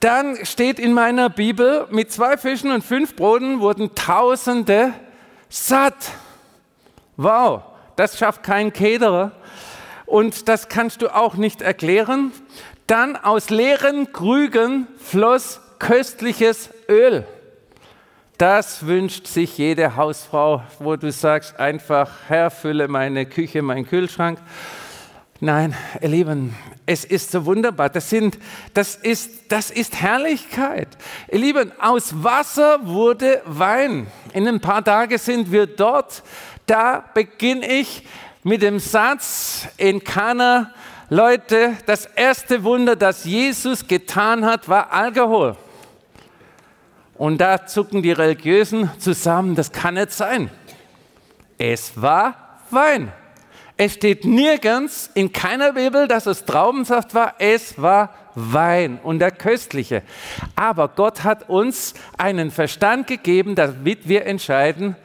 Dann 0.00 0.44
steht 0.44 0.80
in 0.80 0.92
meiner 0.92 1.30
Bibel, 1.30 1.86
mit 1.90 2.10
zwei 2.10 2.36
Fischen 2.36 2.72
und 2.72 2.82
fünf 2.82 3.14
Broten 3.14 3.60
wurden 3.60 3.94
Tausende 3.94 4.94
satt. 5.48 6.10
Wow, 7.16 7.62
das 7.94 8.18
schafft 8.18 8.42
kein 8.42 8.72
Kederer. 8.72 9.30
Und 10.06 10.48
das 10.48 10.68
kannst 10.68 11.02
du 11.02 11.14
auch 11.14 11.34
nicht 11.34 11.62
erklären. 11.62 12.32
Dann 12.86 13.16
aus 13.16 13.50
leeren 13.50 14.12
Krügen 14.12 14.86
floss 14.98 15.60
köstliches 15.78 16.70
Öl. 16.88 17.26
Das 18.38 18.86
wünscht 18.86 19.26
sich 19.26 19.58
jede 19.58 19.96
Hausfrau, 19.96 20.62
wo 20.78 20.94
du 20.96 21.10
sagst 21.10 21.58
einfach, 21.58 22.10
Herr, 22.28 22.50
fülle 22.50 22.86
meine 22.86 23.26
Küche, 23.26 23.62
meinen 23.62 23.86
Kühlschrank. 23.86 24.38
Nein, 25.40 25.74
ihr 26.00 26.08
Lieben, 26.08 26.54
es 26.86 27.04
ist 27.04 27.32
so 27.32 27.44
wunderbar. 27.44 27.88
Das, 27.88 28.08
sind, 28.08 28.38
das, 28.72 28.94
ist, 28.94 29.50
das 29.50 29.70
ist 29.70 30.00
Herrlichkeit. 30.00 30.88
Ihr 31.30 31.40
Lieben, 31.40 31.72
aus 31.80 32.22
Wasser 32.22 32.78
wurde 32.82 33.42
Wein. 33.46 34.06
In 34.32 34.46
ein 34.46 34.60
paar 34.60 34.84
Tagen 34.84 35.18
sind 35.18 35.50
wir 35.50 35.66
dort. 35.66 36.22
Da 36.66 37.04
beginne 37.14 37.66
ich 37.66 38.04
mit 38.44 38.62
dem 38.62 38.78
Satz 38.78 39.66
in 39.76 40.04
Kana 40.04 40.72
Leute, 41.08 41.76
das 41.86 42.06
erste 42.06 42.64
Wunder, 42.64 42.96
das 42.96 43.24
Jesus 43.24 43.86
getan 43.86 44.44
hat, 44.44 44.68
war 44.68 44.92
Alkohol. 44.92 45.56
Und 47.14 47.38
da 47.38 47.64
zucken 47.64 48.02
die 48.02 48.12
Religiösen 48.12 48.90
zusammen, 48.98 49.54
das 49.54 49.70
kann 49.70 49.94
nicht 49.94 50.12
sein. 50.12 50.50
Es 51.58 52.00
war 52.00 52.60
Wein. 52.70 53.12
Es 53.76 53.94
steht 53.94 54.24
nirgends 54.24 55.10
in 55.14 55.32
keiner 55.32 55.74
Bibel, 55.74 56.08
dass 56.08 56.26
es 56.26 56.44
Traubensaft 56.44 57.14
war. 57.14 57.34
Es 57.38 57.80
war 57.80 58.14
Wein 58.34 58.98
und 59.02 59.18
der 59.20 59.30
köstliche. 59.30 60.02
Aber 60.56 60.88
Gott 60.88 61.24
hat 61.24 61.48
uns 61.48 61.94
einen 62.18 62.50
Verstand 62.50 63.06
gegeben, 63.06 63.54
damit 63.54 64.08
wir 64.08 64.26
entscheiden, 64.26 64.96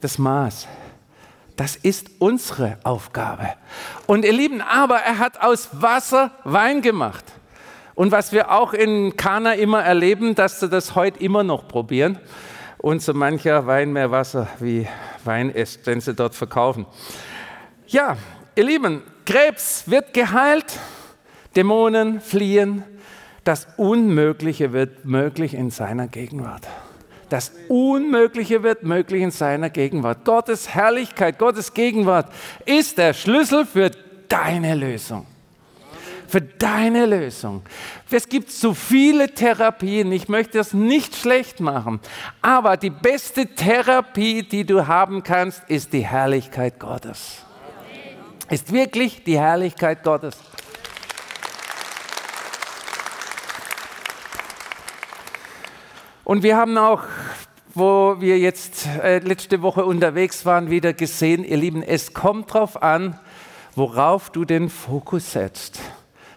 das 0.00 0.18
Maß. 0.18 0.68
Das 1.60 1.76
ist 1.76 2.06
unsere 2.20 2.78
Aufgabe. 2.84 3.46
Und 4.06 4.24
ihr 4.24 4.32
Lieben, 4.32 4.62
aber 4.62 4.96
er 4.96 5.18
hat 5.18 5.42
aus 5.42 5.68
Wasser 5.72 6.30
Wein 6.44 6.80
gemacht. 6.80 7.22
Und 7.94 8.12
was 8.12 8.32
wir 8.32 8.50
auch 8.50 8.72
in 8.72 9.14
Kana 9.14 9.52
immer 9.52 9.82
erleben, 9.82 10.34
dass 10.34 10.60
sie 10.60 10.70
das 10.70 10.94
heute 10.94 11.22
immer 11.22 11.44
noch 11.44 11.68
probieren. 11.68 12.18
Und 12.78 13.02
so 13.02 13.12
mancher 13.12 13.66
Wein 13.66 13.92
mehr 13.92 14.10
Wasser 14.10 14.48
wie 14.58 14.88
Wein 15.26 15.50
ist, 15.50 15.86
den 15.86 16.00
sie 16.00 16.14
dort 16.14 16.34
verkaufen. 16.34 16.86
Ja, 17.88 18.16
ihr 18.54 18.64
Lieben, 18.64 19.02
Krebs 19.26 19.82
wird 19.84 20.14
geheilt, 20.14 20.78
Dämonen 21.56 22.22
fliehen, 22.22 22.84
das 23.44 23.68
Unmögliche 23.76 24.72
wird 24.72 25.04
möglich 25.04 25.52
in 25.52 25.68
seiner 25.68 26.08
Gegenwart. 26.08 26.66
Das 27.30 27.52
Unmögliche 27.68 28.62
wird 28.62 28.82
möglich 28.82 29.22
in 29.22 29.30
seiner 29.30 29.70
Gegenwart. 29.70 30.24
Gottes 30.24 30.68
Herrlichkeit, 30.74 31.38
Gottes 31.38 31.72
Gegenwart 31.72 32.26
ist 32.66 32.98
der 32.98 33.14
Schlüssel 33.14 33.64
für 33.64 33.90
deine 34.28 34.74
Lösung. 34.74 35.26
für 36.26 36.40
deine 36.40 37.06
Lösung. 37.06 37.62
Es 38.08 38.28
gibt 38.28 38.52
so 38.52 38.72
viele 38.72 39.34
Therapien, 39.34 40.12
ich 40.12 40.28
möchte 40.28 40.58
das 40.58 40.72
nicht 40.72 41.16
schlecht 41.16 41.58
machen, 41.58 41.98
aber 42.40 42.76
die 42.76 42.90
beste 42.90 43.46
Therapie, 43.46 44.44
die 44.44 44.64
du 44.64 44.86
haben 44.86 45.24
kannst, 45.24 45.68
ist 45.68 45.92
die 45.92 46.06
Herrlichkeit 46.06 46.78
Gottes. 46.78 47.38
Ist 48.48 48.72
wirklich 48.72 49.24
die 49.24 49.40
Herrlichkeit 49.40 50.04
Gottes. 50.04 50.36
Und 56.30 56.44
wir 56.44 56.56
haben 56.56 56.78
auch, 56.78 57.02
wo 57.74 58.14
wir 58.20 58.38
jetzt 58.38 58.86
äh, 59.02 59.18
letzte 59.18 59.62
Woche 59.62 59.84
unterwegs 59.84 60.46
waren, 60.46 60.70
wieder 60.70 60.92
gesehen, 60.92 61.42
ihr 61.42 61.56
Lieben, 61.56 61.82
es 61.82 62.14
kommt 62.14 62.54
darauf 62.54 62.80
an, 62.80 63.18
worauf 63.74 64.30
du 64.30 64.44
den 64.44 64.68
Fokus 64.68 65.32
setzt. 65.32 65.80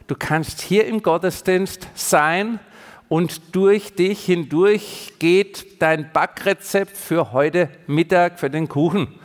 Du 0.08 0.16
kannst 0.18 0.62
hier 0.62 0.88
im 0.88 1.04
Gottesdienst 1.04 1.90
sein 1.94 2.60
und 3.08 3.56
durch 3.56 3.94
dich 3.94 4.26
hindurch 4.26 5.14
geht 5.20 5.80
dein 5.80 6.12
Backrezept 6.12 6.98
für 6.98 7.32
heute 7.32 7.70
Mittag 7.86 8.40
für 8.40 8.50
den 8.50 8.68
Kuchen. 8.68 9.20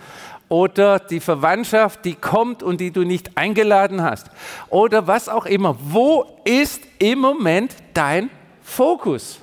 Oder 0.51 0.99
die 0.99 1.21
Verwandtschaft, 1.21 2.05
die 2.05 2.15
kommt 2.15 2.63
und 2.63 2.83
die 2.83 2.91
du 2.91 3.05
nicht 3.05 3.39
eingeladen 3.39 4.03
hast. 4.03 4.27
Oder 4.69 5.07
was 5.07 5.31
auch 5.31 5.47
immer. 5.47 5.79
Wo 5.81 6.27
ist 6.45 6.83
im 6.99 7.21
Moment 7.21 7.75
dein 7.95 8.29
Fokus? 8.61 9.41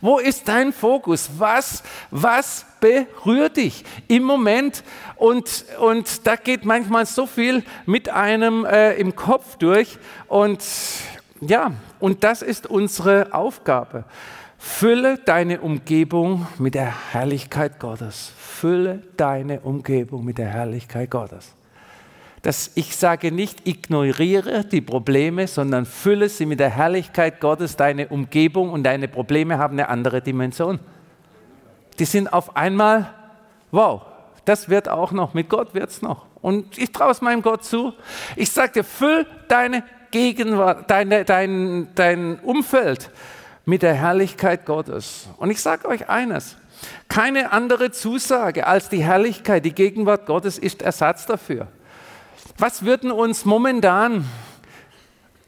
Wo 0.00 0.18
ist 0.18 0.48
dein 0.48 0.72
Fokus? 0.72 1.30
Was, 1.38 1.82
was 2.10 2.66
berührt 2.80 3.56
dich 3.56 3.84
im 4.08 4.24
Moment? 4.24 4.82
Und, 5.16 5.64
und 5.80 6.26
da 6.26 6.36
geht 6.36 6.64
manchmal 6.64 7.06
so 7.06 7.26
viel 7.26 7.62
mit 7.86 8.08
einem 8.08 8.64
äh, 8.64 8.94
im 8.94 9.14
Kopf 9.16 9.56
durch. 9.56 9.98
Und 10.28 10.64
ja, 11.40 11.72
und 11.98 12.24
das 12.24 12.42
ist 12.42 12.66
unsere 12.66 13.32
Aufgabe. 13.32 14.04
Fülle 14.58 15.18
deine 15.18 15.60
Umgebung 15.60 16.46
mit 16.58 16.74
der 16.74 17.12
Herrlichkeit 17.12 17.80
Gottes. 17.80 18.32
Fülle 18.38 19.02
deine 19.16 19.60
Umgebung 19.60 20.24
mit 20.24 20.38
der 20.38 20.48
Herrlichkeit 20.48 21.10
Gottes 21.10 21.54
dass 22.42 22.70
ich 22.74 22.96
sage 22.96 23.32
nicht, 23.32 23.68
ignoriere 23.68 24.64
die 24.64 24.80
Probleme, 24.80 25.46
sondern 25.46 25.84
fülle 25.84 26.28
sie 26.28 26.46
mit 26.46 26.60
der 26.60 26.70
Herrlichkeit 26.70 27.40
Gottes. 27.40 27.76
Deine 27.76 28.08
Umgebung 28.08 28.70
und 28.70 28.84
deine 28.84 29.08
Probleme 29.08 29.58
haben 29.58 29.74
eine 29.74 29.88
andere 29.88 30.22
Dimension. 30.22 30.80
Die 31.98 32.06
sind 32.06 32.32
auf 32.32 32.56
einmal, 32.56 33.12
wow, 33.70 34.02
das 34.46 34.70
wird 34.70 34.88
auch 34.88 35.12
noch, 35.12 35.34
mit 35.34 35.50
Gott 35.50 35.74
wird 35.74 35.90
es 35.90 36.00
noch. 36.00 36.26
Und 36.40 36.78
ich 36.78 36.92
traue 36.92 37.10
es 37.10 37.20
meinem 37.20 37.42
Gott 37.42 37.64
zu. 37.64 37.92
Ich 38.36 38.50
sage 38.50 38.72
dir, 38.72 38.84
füll 38.84 39.26
deine 39.48 39.84
Gegenwart, 40.10 40.90
deine, 40.90 41.24
dein, 41.26 41.88
dein 41.94 42.38
Umfeld 42.40 43.10
mit 43.66 43.82
der 43.82 43.94
Herrlichkeit 43.94 44.64
Gottes. 44.64 45.28
Und 45.36 45.50
ich 45.50 45.60
sage 45.60 45.86
euch 45.86 46.08
eines, 46.08 46.56
keine 47.08 47.52
andere 47.52 47.90
Zusage 47.90 48.66
als 48.66 48.88
die 48.88 49.04
Herrlichkeit, 49.04 49.64
die 49.66 49.74
Gegenwart 49.74 50.24
Gottes 50.24 50.56
ist 50.56 50.80
Ersatz 50.80 51.26
dafür. 51.26 51.68
Was 52.60 52.84
würden 52.84 53.10
uns 53.10 53.46
momentan 53.46 54.26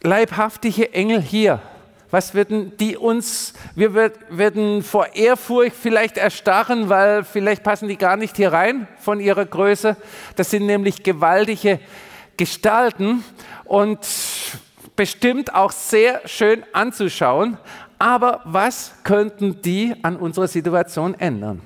leibhaftige 0.00 0.94
Engel 0.94 1.20
hier, 1.20 1.60
was 2.10 2.32
würden 2.32 2.74
die 2.78 2.96
uns, 2.96 3.52
wir 3.74 3.92
würden 3.92 4.82
vor 4.82 5.14
Ehrfurcht 5.14 5.76
vielleicht 5.76 6.16
erstarren, 6.16 6.88
weil 6.88 7.22
vielleicht 7.22 7.64
passen 7.64 7.88
die 7.88 7.98
gar 7.98 8.16
nicht 8.16 8.38
hier 8.38 8.54
rein 8.54 8.88
von 8.98 9.20
ihrer 9.20 9.44
Größe. 9.44 9.98
Das 10.36 10.48
sind 10.48 10.64
nämlich 10.64 11.02
gewaltige 11.02 11.80
Gestalten 12.38 13.22
und 13.64 13.98
bestimmt 14.96 15.54
auch 15.54 15.70
sehr 15.70 16.26
schön 16.26 16.64
anzuschauen. 16.72 17.58
Aber 17.98 18.40
was 18.44 18.94
könnten 19.04 19.60
die 19.60 19.94
an 20.00 20.16
unserer 20.16 20.48
Situation 20.48 21.12
ändern? 21.12 21.60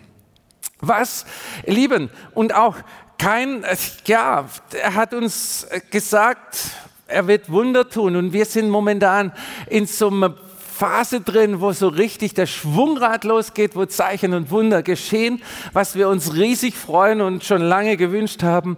Was, 0.81 1.25
Lieben, 1.65 2.11
und 2.35 2.53
auch 2.53 2.75
kein, 3.19 3.65
ja, 4.07 4.47
er 4.73 4.95
hat 4.95 5.15
uns 5.15 5.67
gesagt, 5.91 6.59
er 7.07 7.27
wird 7.27 7.51
Wunder 7.51 7.89
tun 7.89 8.17
und 8.17 8.33
wir 8.33 8.45
sind 8.45 8.69
momentan 8.69 9.33
in 9.69 9.87
so 9.87 10.09
einer 10.09 10.35
Phase 10.77 11.23
drin, 11.23 11.61
wo 11.61 11.73
so 11.73 11.89
richtig 11.89 12.35
der 12.35 12.45
Schwungrad 12.45 13.25
losgeht, 13.25 13.75
wo 13.75 13.87
Zeichen 13.87 14.35
und 14.35 14.51
Wunder 14.51 14.83
geschehen, 14.83 15.43
was 15.73 15.95
wir 15.95 16.09
uns 16.11 16.35
riesig 16.35 16.75
freuen 16.77 17.23
und 17.23 17.45
schon 17.45 17.63
lange 17.63 17.97
gewünscht 17.97 18.43
haben. 18.43 18.77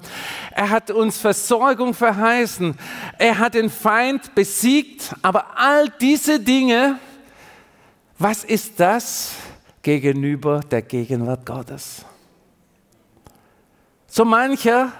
Er 0.52 0.70
hat 0.70 0.92
uns 0.92 1.18
Versorgung 1.18 1.94
verheißen. 1.94 2.78
Er 3.18 3.38
hat 3.38 3.54
den 3.54 3.68
Feind 3.68 4.32
besiegt. 4.36 5.12
Aber 5.22 5.58
all 5.58 5.88
diese 6.00 6.38
Dinge, 6.38 7.00
was 8.16 8.44
ist 8.44 8.78
das 8.78 9.32
gegenüber 9.82 10.60
der 10.70 10.82
Gegenwart 10.82 11.44
Gottes? 11.44 12.04
So 14.10 14.24
mancher, 14.24 14.92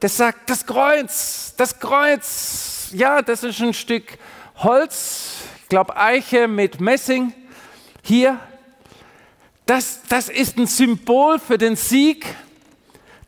der 0.00 0.08
sagt, 0.08 0.48
das 0.48 0.64
Kreuz, 0.64 1.54
das 1.58 1.78
Kreuz, 1.78 2.88
ja, 2.92 3.20
das 3.20 3.42
ist 3.42 3.60
ein 3.60 3.74
Stück 3.74 4.18
Holz, 4.56 5.42
ich 5.62 5.68
glaube 5.68 5.96
Eiche 5.96 6.48
mit 6.48 6.80
Messing 6.80 7.34
hier. 8.02 8.40
Das, 9.66 10.00
das 10.08 10.30
ist 10.30 10.56
ein 10.56 10.66
Symbol 10.66 11.38
für 11.38 11.58
den 11.58 11.76
Sieg. 11.76 12.26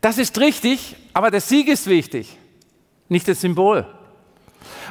Das 0.01 0.17
ist 0.17 0.39
richtig, 0.39 0.95
aber 1.13 1.29
der 1.29 1.41
Sieg 1.41 1.67
ist 1.67 1.85
wichtig, 1.85 2.35
nicht 3.07 3.27
das 3.27 3.41
Symbol. 3.41 3.85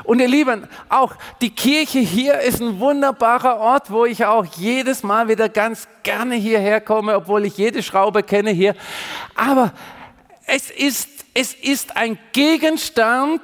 Und 0.05 0.21
ihr 0.21 0.29
Lieben, 0.29 0.69
auch 0.89 1.17
die 1.41 1.51
Kirche 1.51 1.99
hier 1.99 2.41
ist 2.41 2.61
ein 2.61 2.79
wunderbarer 2.79 3.59
Ort, 3.59 3.91
wo 3.91 4.05
ich 4.05 4.25
auch 4.25 4.45
jedes 4.45 5.03
Mal 5.03 5.29
wieder 5.29 5.49
ganz 5.49 5.89
gerne 6.05 6.37
hierher 6.37 6.81
komme, 6.81 7.17
obwohl 7.17 7.45
ich 7.45 7.57
jede 7.57 7.83
Schraube 7.83 8.23
kenne 8.23 8.51
hier. 8.51 8.77
Aber 9.35 9.73
es 10.49 10.71
ist, 10.71 11.09
es 11.35 11.55
ist 11.55 11.97
ein 11.97 12.19
Gegenstand, 12.33 13.43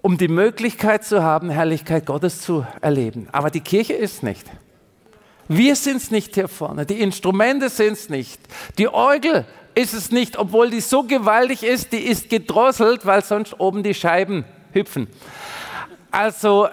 um 0.00 0.16
die 0.16 0.28
Möglichkeit 0.28 1.04
zu 1.04 1.22
haben, 1.22 1.50
Herrlichkeit 1.50 2.06
Gottes 2.06 2.40
zu 2.40 2.66
erleben. 2.80 3.28
Aber 3.32 3.50
die 3.50 3.60
Kirche 3.60 3.92
ist 3.92 4.22
nicht. 4.22 4.46
Wir 5.48 5.76
sind 5.76 5.96
es 5.96 6.10
nicht 6.10 6.34
hier 6.34 6.48
vorne, 6.48 6.86
die 6.86 7.00
Instrumente 7.00 7.68
sind 7.68 7.94
es 7.94 8.08
nicht, 8.08 8.40
die 8.78 8.88
Orgel 8.88 9.44
ist 9.74 9.92
es 9.92 10.10
nicht, 10.10 10.38
obwohl 10.38 10.70
die 10.70 10.80
so 10.80 11.02
gewaltig 11.02 11.62
ist, 11.64 11.92
die 11.92 11.98
ist 11.98 12.30
gedrosselt, 12.30 13.04
weil 13.04 13.24
sonst 13.24 13.58
oben 13.58 13.82
die 13.82 13.94
Scheiben 13.94 14.44
hüpfen. 14.72 15.08
Also, 16.10 16.68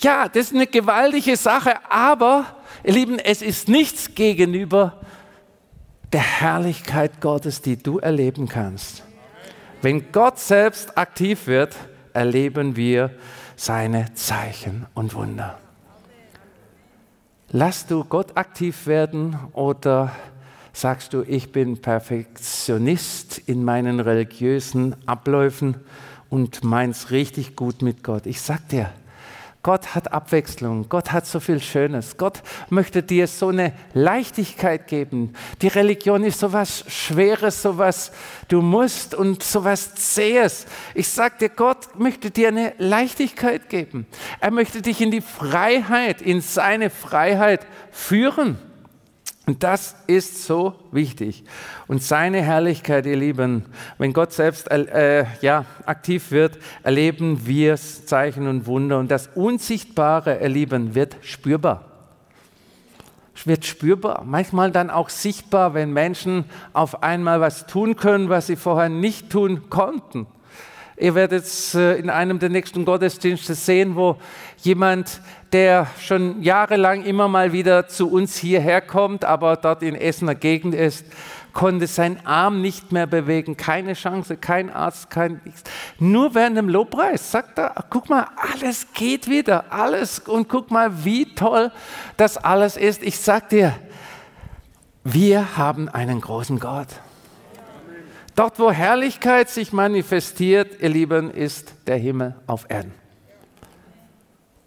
ja, 0.00 0.28
das 0.28 0.46
ist 0.46 0.54
eine 0.54 0.66
gewaltige 0.66 1.36
Sache, 1.36 1.74
aber, 1.88 2.46
ihr 2.82 2.94
Lieben, 2.94 3.18
es 3.18 3.40
ist 3.40 3.68
nichts 3.68 4.14
gegenüber 4.14 5.00
der 6.14 6.22
Herrlichkeit 6.22 7.20
Gottes, 7.20 7.60
die 7.60 7.76
du 7.76 7.98
erleben 7.98 8.48
kannst. 8.48 9.02
Wenn 9.82 10.12
Gott 10.12 10.38
selbst 10.38 10.96
aktiv 10.96 11.48
wird, 11.48 11.74
erleben 12.12 12.76
wir 12.76 13.10
seine 13.56 14.14
Zeichen 14.14 14.86
und 14.94 15.14
Wunder. 15.14 15.58
Lass 17.50 17.86
du 17.86 18.04
Gott 18.04 18.36
aktiv 18.36 18.86
werden 18.86 19.36
oder 19.54 20.12
sagst 20.72 21.14
du, 21.14 21.22
ich 21.22 21.50
bin 21.50 21.82
Perfektionist 21.82 23.38
in 23.38 23.64
meinen 23.64 23.98
religiösen 23.98 24.94
Abläufen 25.06 25.80
und 26.30 26.62
meins 26.62 27.10
richtig 27.10 27.56
gut 27.56 27.82
mit 27.82 28.04
Gott? 28.04 28.26
Ich 28.26 28.40
sag 28.40 28.68
dir, 28.68 28.88
Gott 29.64 29.94
hat 29.94 30.12
Abwechslung, 30.12 30.90
Gott 30.90 31.10
hat 31.10 31.26
so 31.26 31.40
viel 31.40 31.58
Schönes. 31.58 32.18
Gott 32.18 32.42
möchte 32.68 33.02
dir 33.02 33.26
so 33.26 33.48
eine 33.48 33.72
Leichtigkeit 33.94 34.86
geben. 34.86 35.32
Die 35.62 35.68
Religion 35.68 36.22
ist 36.22 36.38
so 36.38 36.52
was 36.52 36.84
Schweres, 36.86 37.62
so 37.62 37.78
was 37.78 38.12
du 38.48 38.60
musst 38.60 39.14
und 39.14 39.42
so 39.42 39.64
was 39.64 39.94
Zähes. 39.94 40.66
Ich 40.94 41.08
sage 41.08 41.36
dir, 41.40 41.48
Gott 41.48 41.98
möchte 41.98 42.30
dir 42.30 42.48
eine 42.48 42.74
Leichtigkeit 42.76 43.70
geben. 43.70 44.06
Er 44.38 44.50
möchte 44.50 44.82
dich 44.82 45.00
in 45.00 45.10
die 45.10 45.22
Freiheit, 45.22 46.20
in 46.20 46.42
seine 46.42 46.90
Freiheit 46.90 47.66
führen. 47.90 48.58
Und 49.46 49.62
das 49.62 49.94
ist 50.06 50.44
so 50.44 50.74
wichtig. 50.90 51.44
Und 51.86 52.02
seine 52.02 52.40
Herrlichkeit, 52.40 53.04
ihr 53.04 53.16
Lieben, 53.16 53.66
wenn 53.98 54.14
Gott 54.14 54.32
selbst 54.32 54.70
äh, 54.70 55.26
ja, 55.42 55.66
aktiv 55.84 56.30
wird, 56.30 56.58
erleben 56.82 57.46
wir 57.46 57.76
Zeichen 57.76 58.48
und 58.48 58.66
Wunder. 58.66 58.98
Und 58.98 59.10
das 59.10 59.28
Unsichtbare, 59.34 60.40
ihr 60.40 60.48
Lieben, 60.48 60.94
wird 60.94 61.16
spürbar. 61.20 61.84
Wird 63.44 63.66
spürbar, 63.66 64.22
manchmal 64.24 64.70
dann 64.70 64.88
auch 64.88 65.10
sichtbar, 65.10 65.74
wenn 65.74 65.92
Menschen 65.92 66.46
auf 66.72 67.02
einmal 67.02 67.42
was 67.42 67.66
tun 67.66 67.94
können, 67.94 68.30
was 68.30 68.46
sie 68.46 68.56
vorher 68.56 68.88
nicht 68.88 69.28
tun 69.28 69.68
konnten. 69.68 70.26
Ihr 70.96 71.14
werdet 71.14 71.44
es 71.44 71.74
äh, 71.74 71.94
in 71.94 72.08
einem 72.08 72.38
der 72.38 72.50
nächsten 72.50 72.84
Gottesdienste 72.84 73.54
sehen, 73.54 73.96
wo 73.96 74.16
jemand, 74.58 75.20
der 75.52 75.88
schon 76.00 76.42
jahrelang 76.42 77.04
immer 77.04 77.26
mal 77.26 77.52
wieder 77.52 77.88
zu 77.88 78.10
uns 78.10 78.36
hierher 78.36 78.80
kommt, 78.80 79.24
aber 79.24 79.56
dort 79.56 79.82
in 79.82 79.96
Essener 79.96 80.36
Gegend 80.36 80.74
ist, 80.74 81.04
konnte 81.52 81.86
seinen 81.86 82.24
Arm 82.26 82.60
nicht 82.60 82.92
mehr 82.92 83.06
bewegen, 83.06 83.56
keine 83.56 83.94
Chance, 83.94 84.36
kein 84.36 84.70
Arzt, 84.70 85.10
kein 85.10 85.40
nichts. 85.44 85.62
Nur 85.98 86.34
während 86.34 86.58
dem 86.58 86.68
Lobpreis 86.68 87.30
sagt 87.30 87.58
er, 87.58 87.74
guck 87.90 88.10
mal, 88.10 88.26
alles 88.52 88.88
geht 88.92 89.28
wieder, 89.28 89.72
alles 89.72 90.18
und 90.18 90.48
guck 90.48 90.70
mal, 90.70 91.04
wie 91.04 91.34
toll 91.34 91.72
das 92.16 92.36
alles 92.36 92.76
ist. 92.76 93.02
Ich 93.02 93.18
sag 93.18 93.48
dir, 93.48 93.74
wir 95.04 95.56
haben 95.56 95.88
einen 95.88 96.20
großen 96.20 96.58
Gott. 96.58 96.88
Dort, 98.34 98.58
wo 98.58 98.72
Herrlichkeit 98.72 99.48
sich 99.48 99.72
manifestiert, 99.72 100.80
ihr 100.80 100.88
Lieben, 100.88 101.30
ist 101.30 101.72
der 101.86 101.96
Himmel 101.96 102.34
auf 102.46 102.66
Erden. 102.68 102.92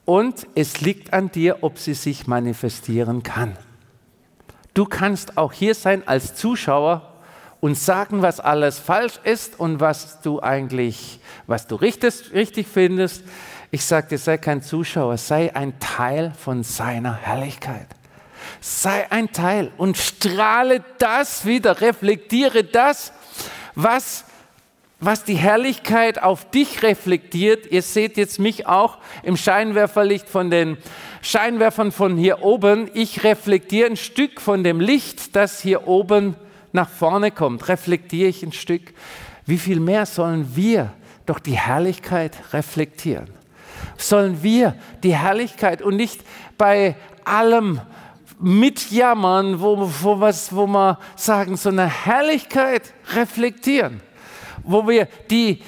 Und 0.05 0.47
es 0.55 0.79
liegt 0.79 1.11
an 1.11 1.31
dir, 1.31 1.57
ob 1.61 1.77
sie 1.77 1.93
sich 1.93 2.27
manifestieren 2.27 3.23
kann. 3.23 3.57
Du 4.73 4.85
kannst 4.85 5.37
auch 5.37 5.51
hier 5.51 5.75
sein 5.75 6.07
als 6.07 6.33
Zuschauer 6.35 7.13
und 7.59 7.77
sagen, 7.77 8.21
was 8.21 8.39
alles 8.39 8.79
falsch 8.79 9.19
ist 9.23 9.59
und 9.59 9.81
was 9.81 10.21
du 10.21 10.41
eigentlich, 10.41 11.19
was 11.45 11.67
du 11.67 11.75
richtig, 11.75 12.31
richtig 12.33 12.67
findest. 12.67 13.23
Ich 13.71 13.83
sage 13.83 14.07
dir, 14.07 14.17
sei 14.17 14.37
kein 14.37 14.61
Zuschauer, 14.61 15.17
sei 15.17 15.53
ein 15.53 15.77
Teil 15.79 16.31
von 16.37 16.63
seiner 16.63 17.15
Herrlichkeit. 17.15 17.87
Sei 18.61 19.11
ein 19.11 19.33
Teil 19.33 19.71
und 19.77 19.97
strahle 19.97 20.85
das 20.99 21.45
wieder, 21.45 21.81
reflektiere 21.81 22.63
das, 22.63 23.11
was 23.77 24.25
was 24.99 25.23
die 25.23 25.35
Herrlichkeit 25.35 26.21
auf 26.23 26.49
dich 26.49 26.81
reflektiert. 26.81 27.67
Ihr 27.71 27.83
seht 27.83 28.17
jetzt 28.17 28.39
mich 28.39 28.65
auch 28.65 28.97
im 29.21 29.37
Scheinwerferlicht 29.37 30.27
von 30.27 30.49
den 30.49 30.77
Scheinwerfern 31.21 31.91
von 31.91 32.17
hier 32.17 32.41
oben. 32.41 32.89
Ich 32.93 33.23
reflektiere 33.23 33.89
ein 33.91 33.97
Stück 33.97 34.41
von 34.41 34.63
dem 34.63 34.79
Licht, 34.79 35.35
das 35.35 35.61
hier 35.61 35.87
oben 35.87 36.35
nach 36.71 36.89
vorne 36.89 37.29
kommt. 37.29 37.67
Reflektiere 37.67 38.29
ich 38.29 38.41
ein 38.41 38.53
Stück. 38.53 38.93
Wie 39.45 39.59
viel 39.59 39.79
mehr 39.79 40.07
sollen 40.07 40.55
wir 40.55 40.91
doch 41.27 41.39
die 41.39 41.57
Herrlichkeit 41.57 42.35
reflektieren? 42.51 43.29
Sollen 43.97 44.41
wir 44.41 44.75
die 45.03 45.15
Herrlichkeit 45.15 45.83
und 45.83 45.95
nicht 45.95 46.21
bei 46.57 46.95
allem 47.23 47.81
mitjammern, 48.39 49.59
wo, 49.59 49.89
wo, 50.01 50.19
was, 50.19 50.55
wo 50.55 50.67
wir 50.67 50.99
sagen, 51.15 51.57
sondern 51.57 51.89
Herrlichkeit 51.89 52.93
reflektieren 53.15 54.01
wo 54.67 54.87
wir 54.87 55.07
die, 55.29 55.61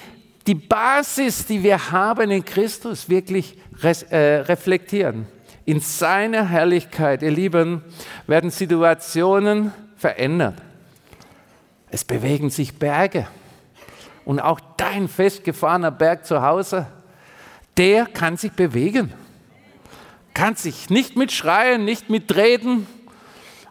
die 0.45 0.55
Basis, 0.55 1.45
die 1.45 1.63
wir 1.63 1.91
haben 1.91 2.29
in 2.29 2.45
Christus, 2.45 3.10
wirklich 3.10 3.58
res, 3.82 4.03
äh, 4.03 4.41
reflektieren. 4.41 5.25
In 5.65 5.79
seiner 5.79 6.47
Herrlichkeit, 6.47 7.21
ihr 7.21 7.32
Lieben, 7.32 7.84
werden 8.27 8.49
Situationen 8.49 9.71
verändert. 9.95 10.55
Es 11.89 12.03
bewegen 12.03 12.49
sich 12.49 12.77
Berge. 12.77 13.27
Und 14.25 14.39
auch 14.39 14.60
dein 14.77 15.08
festgefahrener 15.08 15.91
Berg 15.91 16.25
zu 16.25 16.41
Hause, 16.41 16.88
der 17.77 18.05
kann 18.05 18.38
sich 18.38 18.51
bewegen. 18.51 19.13
Kann 20.33 20.55
sich 20.55 20.89
nicht 20.89 21.15
mit 21.15 21.31
Schreien, 21.31 21.85
nicht 21.85 22.09
mit 22.09 22.35
Reden 22.35 22.87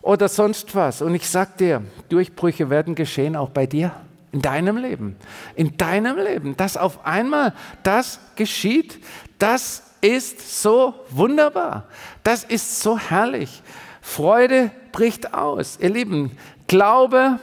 oder 0.03 0.29
sonst 0.29 0.75
was. 0.75 1.03
Und 1.03 1.15
ich 1.15 1.29
sag 1.29 1.57
dir, 1.59 1.83
Durchbrüche 2.09 2.71
werden 2.71 2.95
geschehen 2.95 3.37
auch 3.37 3.51
bei 3.51 3.67
dir 3.67 3.93
in 4.33 4.43
deinem 4.43 4.77
Leben, 4.77 5.17
in 5.57 5.77
deinem 5.77 6.19
Leben, 6.19 6.57
dass 6.57 6.77
auf 6.77 7.05
einmal 7.07 7.55
das 7.83 8.21
geschieht, 8.37 9.03
das 9.39 9.83
ist 10.01 10.63
so 10.63 10.95
wunderbar, 11.11 11.85
das 12.23 12.45
ist 12.45 12.81
so 12.81 12.99
herrlich. 12.99 13.63
Freude 14.01 14.71
bricht 14.93 15.35
aus. 15.35 15.79
Ihr 15.81 15.91
Lieben, 15.91 16.33
Glaube 16.67 17.39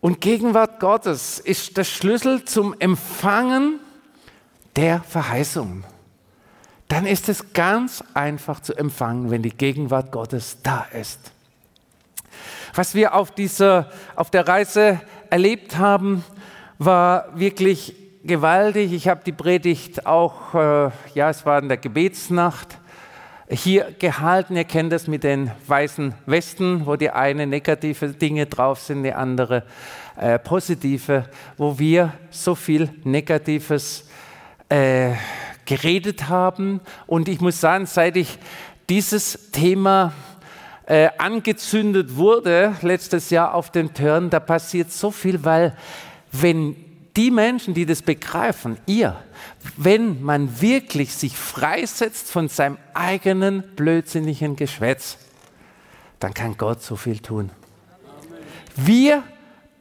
und 0.00 0.20
Gegenwart 0.20 0.80
Gottes 0.80 1.38
ist 1.38 1.76
der 1.76 1.84
Schlüssel 1.84 2.44
zum 2.44 2.74
Empfangen 2.78 3.80
der 4.76 5.02
Verheißung. 5.02 5.84
Dann 6.90 7.06
ist 7.06 7.28
es 7.28 7.52
ganz 7.52 8.02
einfach 8.14 8.58
zu 8.58 8.74
empfangen, 8.74 9.30
wenn 9.30 9.42
die 9.42 9.56
Gegenwart 9.56 10.10
Gottes 10.10 10.58
da 10.60 10.88
ist. 10.92 11.30
Was 12.74 12.96
wir 12.96 13.14
auf, 13.14 13.30
dieser, 13.30 13.88
auf 14.16 14.32
der 14.32 14.48
Reise 14.48 15.00
erlebt 15.30 15.78
haben, 15.78 16.24
war 16.78 17.28
wirklich 17.38 17.94
gewaltig. 18.24 18.92
Ich 18.92 19.06
habe 19.06 19.22
die 19.24 19.30
Predigt 19.30 20.04
auch, 20.04 20.52
äh, 20.52 20.90
ja, 21.14 21.30
es 21.30 21.46
war 21.46 21.60
in 21.62 21.68
der 21.68 21.76
Gebetsnacht 21.76 22.78
hier 23.48 23.92
gehalten. 23.96 24.56
Ihr 24.56 24.64
kennt 24.64 24.92
das 24.92 25.06
mit 25.06 25.22
den 25.22 25.52
weißen 25.68 26.12
Westen, 26.26 26.86
wo 26.86 26.96
die 26.96 27.10
eine 27.10 27.46
negative 27.46 28.08
Dinge 28.08 28.46
drauf 28.46 28.80
sind, 28.80 29.04
die 29.04 29.12
andere 29.12 29.62
äh, 30.16 30.40
positive, 30.40 31.26
wo 31.56 31.78
wir 31.78 32.14
so 32.30 32.56
viel 32.56 32.90
Negatives 33.04 34.08
äh, 34.68 35.12
geredet 35.70 36.28
haben. 36.28 36.80
Und 37.06 37.28
ich 37.28 37.40
muss 37.40 37.60
sagen, 37.60 37.86
seit 37.86 38.16
ich 38.16 38.38
dieses 38.88 39.52
Thema 39.52 40.12
äh, 40.86 41.10
angezündet 41.16 42.16
wurde 42.16 42.74
letztes 42.82 43.30
Jahr 43.30 43.54
auf 43.54 43.70
den 43.70 43.94
Turn, 43.94 44.30
da 44.30 44.40
passiert 44.40 44.90
so 44.90 45.12
viel, 45.12 45.44
weil 45.44 45.76
wenn 46.32 46.74
die 47.16 47.30
Menschen, 47.30 47.72
die 47.74 47.86
das 47.86 48.02
begreifen, 48.02 48.78
ihr, 48.86 49.16
wenn 49.76 50.20
man 50.22 50.60
wirklich 50.60 51.14
sich 51.14 51.36
freisetzt 51.36 52.32
von 52.32 52.48
seinem 52.48 52.78
eigenen 52.92 53.62
blödsinnigen 53.76 54.56
Geschwätz, 54.56 55.18
dann 56.18 56.34
kann 56.34 56.56
Gott 56.56 56.82
so 56.82 56.96
viel 56.96 57.20
tun. 57.20 57.50
Wir 58.74 59.22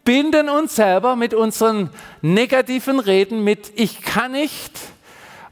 binden 0.04 0.50
uns 0.50 0.76
selber 0.76 1.16
mit 1.16 1.34
unseren 1.34 1.90
negativen 2.22 3.00
Reden 3.00 3.44
mit 3.44 3.72
Ich 3.76 4.02
kann 4.02 4.34
nicht 4.34 4.80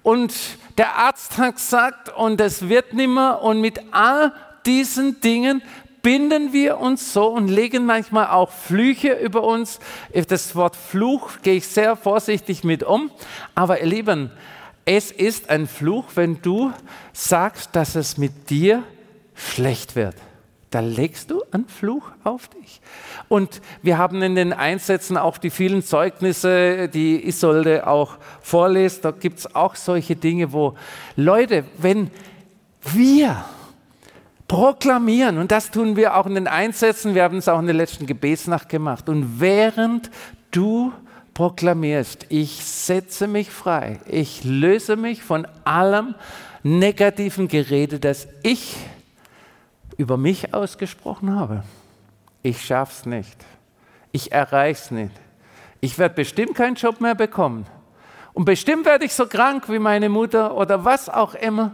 und 0.07 0.33
der 0.77 0.95
Arzt 0.95 1.37
hat 1.37 1.55
gesagt 1.55 2.07
und 2.15 2.39
es 2.39 2.69
wird 2.69 2.93
nimmer 2.93 3.41
und 3.41 3.59
mit 3.59 3.81
all 3.91 4.31
diesen 4.65 5.19
Dingen 5.19 5.61
binden 6.01 6.53
wir 6.53 6.77
uns 6.77 7.11
so 7.11 7.27
und 7.27 7.49
legen 7.49 7.85
manchmal 7.85 8.27
auch 8.27 8.49
Flüche 8.49 9.11
über 9.15 9.43
uns. 9.43 9.81
Das 10.29 10.55
Wort 10.55 10.77
Fluch 10.77 11.41
gehe 11.41 11.55
ich 11.55 11.67
sehr 11.67 11.97
vorsichtig 11.97 12.63
mit 12.63 12.83
um. 12.83 13.11
Aber 13.53 13.81
ihr 13.81 13.87
Lieben, 13.87 14.31
es 14.85 15.11
ist 15.11 15.49
ein 15.49 15.67
Fluch, 15.67 16.05
wenn 16.15 16.41
du 16.41 16.71
sagst, 17.11 17.75
dass 17.75 17.95
es 17.95 18.17
mit 18.17 18.49
dir 18.49 18.83
schlecht 19.35 19.97
wird. 19.97 20.15
Da 20.69 20.81
legst 20.81 21.31
du 21.31 21.43
einen 21.51 21.67
Fluch 21.67 22.11
auf 22.25 22.49
dich. 22.49 22.81
Und 23.29 23.61
wir 23.81 23.97
haben 23.97 24.21
in 24.21 24.35
den 24.35 24.51
Einsätzen 24.51 25.15
auch 25.15 25.37
die 25.37 25.49
vielen 25.49 25.81
Zeugnisse, 25.81 26.89
die 26.89 27.25
Isolde 27.25 27.87
auch 27.87 28.17
vorliest. 28.41 29.05
Da 29.05 29.11
gibt 29.11 29.39
es 29.39 29.55
auch 29.55 29.75
solche 29.75 30.17
Dinge, 30.17 30.51
wo 30.51 30.75
Leute, 31.15 31.63
wenn 31.77 32.11
wir 32.81 33.45
proklamieren. 34.49 35.37
Und 35.37 35.51
das 35.51 35.71
tun 35.71 35.95
wir 35.95 36.17
auch 36.17 36.25
in 36.25 36.35
den 36.35 36.47
Einsätzen. 36.47 37.15
Wir 37.15 37.23
haben 37.23 37.37
es 37.37 37.47
auch 37.47 37.59
in 37.59 37.65
der 37.65 37.75
letzten 37.75 38.05
Gebetsnacht 38.05 38.67
gemacht. 38.67 39.07
Und 39.07 39.39
während 39.39 40.09
du 40.51 40.91
proklamierst, 41.33 42.25
ich 42.27 42.65
setze 42.65 43.27
mich 43.27 43.51
frei, 43.51 43.99
ich 44.05 44.43
löse 44.43 44.97
mich 44.97 45.23
von 45.23 45.47
allem 45.63 46.15
negativen 46.63 47.47
Gerede, 47.47 47.99
das 47.99 48.27
ich 48.43 48.75
über 49.97 50.17
mich 50.17 50.53
ausgesprochen 50.53 51.35
habe. 51.35 51.63
Ich 52.43 52.65
schaff's 52.65 53.05
nicht. 53.05 53.35
Ich 54.11 54.31
erreich's 54.31 54.91
nicht. 54.91 55.11
Ich 55.81 55.97
werde 55.97 56.15
bestimmt 56.15 56.55
keinen 56.55 56.75
Job 56.75 57.01
mehr 57.01 57.15
bekommen. 57.15 57.65
Und 58.33 58.45
bestimmt 58.45 58.85
werde 58.85 59.05
ich 59.05 59.13
so 59.13 59.25
krank 59.25 59.67
wie 59.69 59.79
meine 59.79 60.09
Mutter 60.09 60.55
oder 60.55 60.85
was 60.85 61.09
auch 61.09 61.33
immer. 61.33 61.73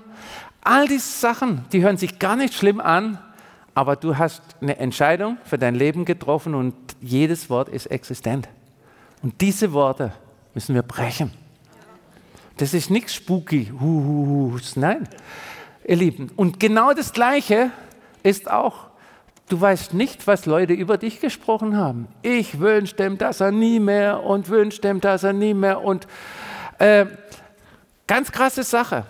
All 0.61 0.87
diese 0.87 1.19
Sachen, 1.19 1.65
die 1.73 1.83
hören 1.83 1.97
sich 1.97 2.19
gar 2.19 2.37
nicht 2.37 2.53
schlimm 2.53 2.79
an, 2.79 3.17
aber 3.75 3.95
du 3.95 4.17
hast 4.17 4.41
eine 4.61 4.77
Entscheidung 4.77 5.37
für 5.43 5.57
dein 5.57 5.75
Leben 5.75 6.05
getroffen 6.05 6.55
und 6.55 6.73
jedes 7.01 7.49
Wort 7.49 7.69
ist 7.69 7.87
existent. 7.87 8.47
Und 9.21 9.41
diese 9.41 9.73
Worte 9.73 10.13
müssen 10.53 10.75
wir 10.75 10.83
brechen. 10.83 11.31
Das 12.57 12.73
ist 12.73 12.89
nichts 12.89 13.15
spooky, 13.15 13.71
nein, 14.75 15.07
ihr 15.85 15.95
Lieben. 15.95 16.29
Und 16.35 16.59
genau 16.59 16.93
das 16.93 17.11
Gleiche 17.11 17.71
ist 18.23 18.49
auch, 18.49 18.87
du 19.49 19.59
weißt 19.59 19.93
nicht, 19.93 20.25
was 20.25 20.45
Leute 20.45 20.73
über 20.73 20.97
dich 20.97 21.19
gesprochen 21.19 21.77
haben. 21.77 22.07
Ich 22.21 22.59
wünsche 22.59 22.95
dem, 22.95 23.17
dass 23.17 23.41
er 23.41 23.51
nie 23.51 23.79
mehr 23.79 24.23
und 24.23 24.49
wünsche 24.49 24.81
dem, 24.81 25.01
dass 25.01 25.23
er 25.23 25.33
nie 25.33 25.53
mehr. 25.53 25.81
Und 25.81 26.07
äh, 26.79 27.05
ganz 28.07 28.31
krasse 28.31 28.63
Sache. 28.63 29.05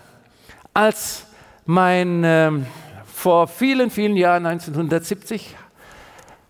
Als 0.74 1.26
mein, 1.64 2.24
äh, 2.24 2.50
vor 3.06 3.46
vielen, 3.46 3.90
vielen 3.90 4.16
Jahren, 4.16 4.44
1970, 4.44 5.56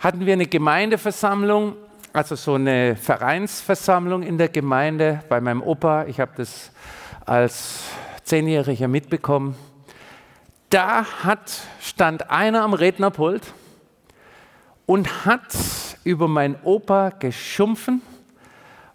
hatten 0.01 0.27
wir 0.27 0.33
eine 0.33 0.47
Gemeindeversammlung, 0.47 1.77
also 2.13 2.35
so 2.37 2.55
eine 2.55 2.97
Vereinsversammlung 2.97 4.23
in 4.23 4.39
der 4.39 4.49
Gemeinde 4.49 5.23
bei 5.29 5.41
meinem 5.41 5.63
Opa. 5.63 6.05
Ich 6.07 6.21
habe 6.21 6.33
das 6.37 6.73
als 7.25 7.85
Zehnjähriger 8.25 8.89
mitbekommen. 8.89 9.55
Da 10.71 11.05
hat, 11.25 11.61
stand 11.81 12.31
einer 12.31 12.63
am 12.63 12.75
Rednerpult 12.75 13.43
und 14.87 15.25
hat 15.25 15.55
über 16.05 16.29
meinen 16.29 16.57
Opa 16.63 17.11
geschumpfen 17.11 18.03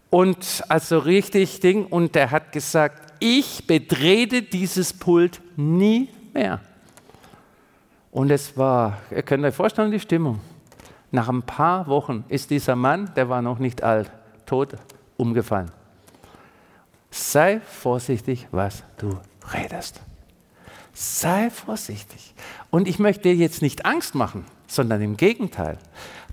und 0.10 0.63
also 0.67 0.99
richtig 0.99 1.60
Ding. 1.60 1.86
Und 1.86 2.15
der 2.15 2.32
hat 2.32 2.51
gesagt, 2.51 3.13
ich 3.19 3.67
betrete 3.67 4.41
dieses 4.41 4.93
Pult 4.93 5.41
nie 5.55 6.10
mehr. 6.34 6.60
Und 8.12 8.32
es 8.32 8.58
war, 8.58 8.97
ihr 9.12 9.21
könnt 9.21 9.45
euch 9.45 9.55
vorstellen, 9.55 9.91
die 9.91 9.99
Stimmung. 9.99 10.39
Nach 11.12 11.29
ein 11.29 11.43
paar 11.43 11.88
Wochen 11.88 12.23
ist 12.27 12.49
dieser 12.49 12.75
Mann, 12.75 13.12
der 13.15 13.29
war 13.29 13.41
noch 13.41 13.60
nicht 13.60 13.84
alt, 13.84 14.12
tot, 14.45 14.75
umgefallen. 15.17 15.71
Sei 17.12 17.60
vorsichtig, 17.62 18.47
was 18.51 18.84
du 18.97 19.17
redest. 19.53 20.01
Sei 21.02 21.50
vorsichtig. 21.50 22.34
Und 22.72 22.86
ich 22.86 23.00
möchte 23.00 23.22
dir 23.22 23.34
jetzt 23.34 23.62
nicht 23.62 23.86
Angst 23.86 24.16
machen, 24.16 24.44
sondern 24.68 25.02
im 25.02 25.16
Gegenteil. 25.16 25.78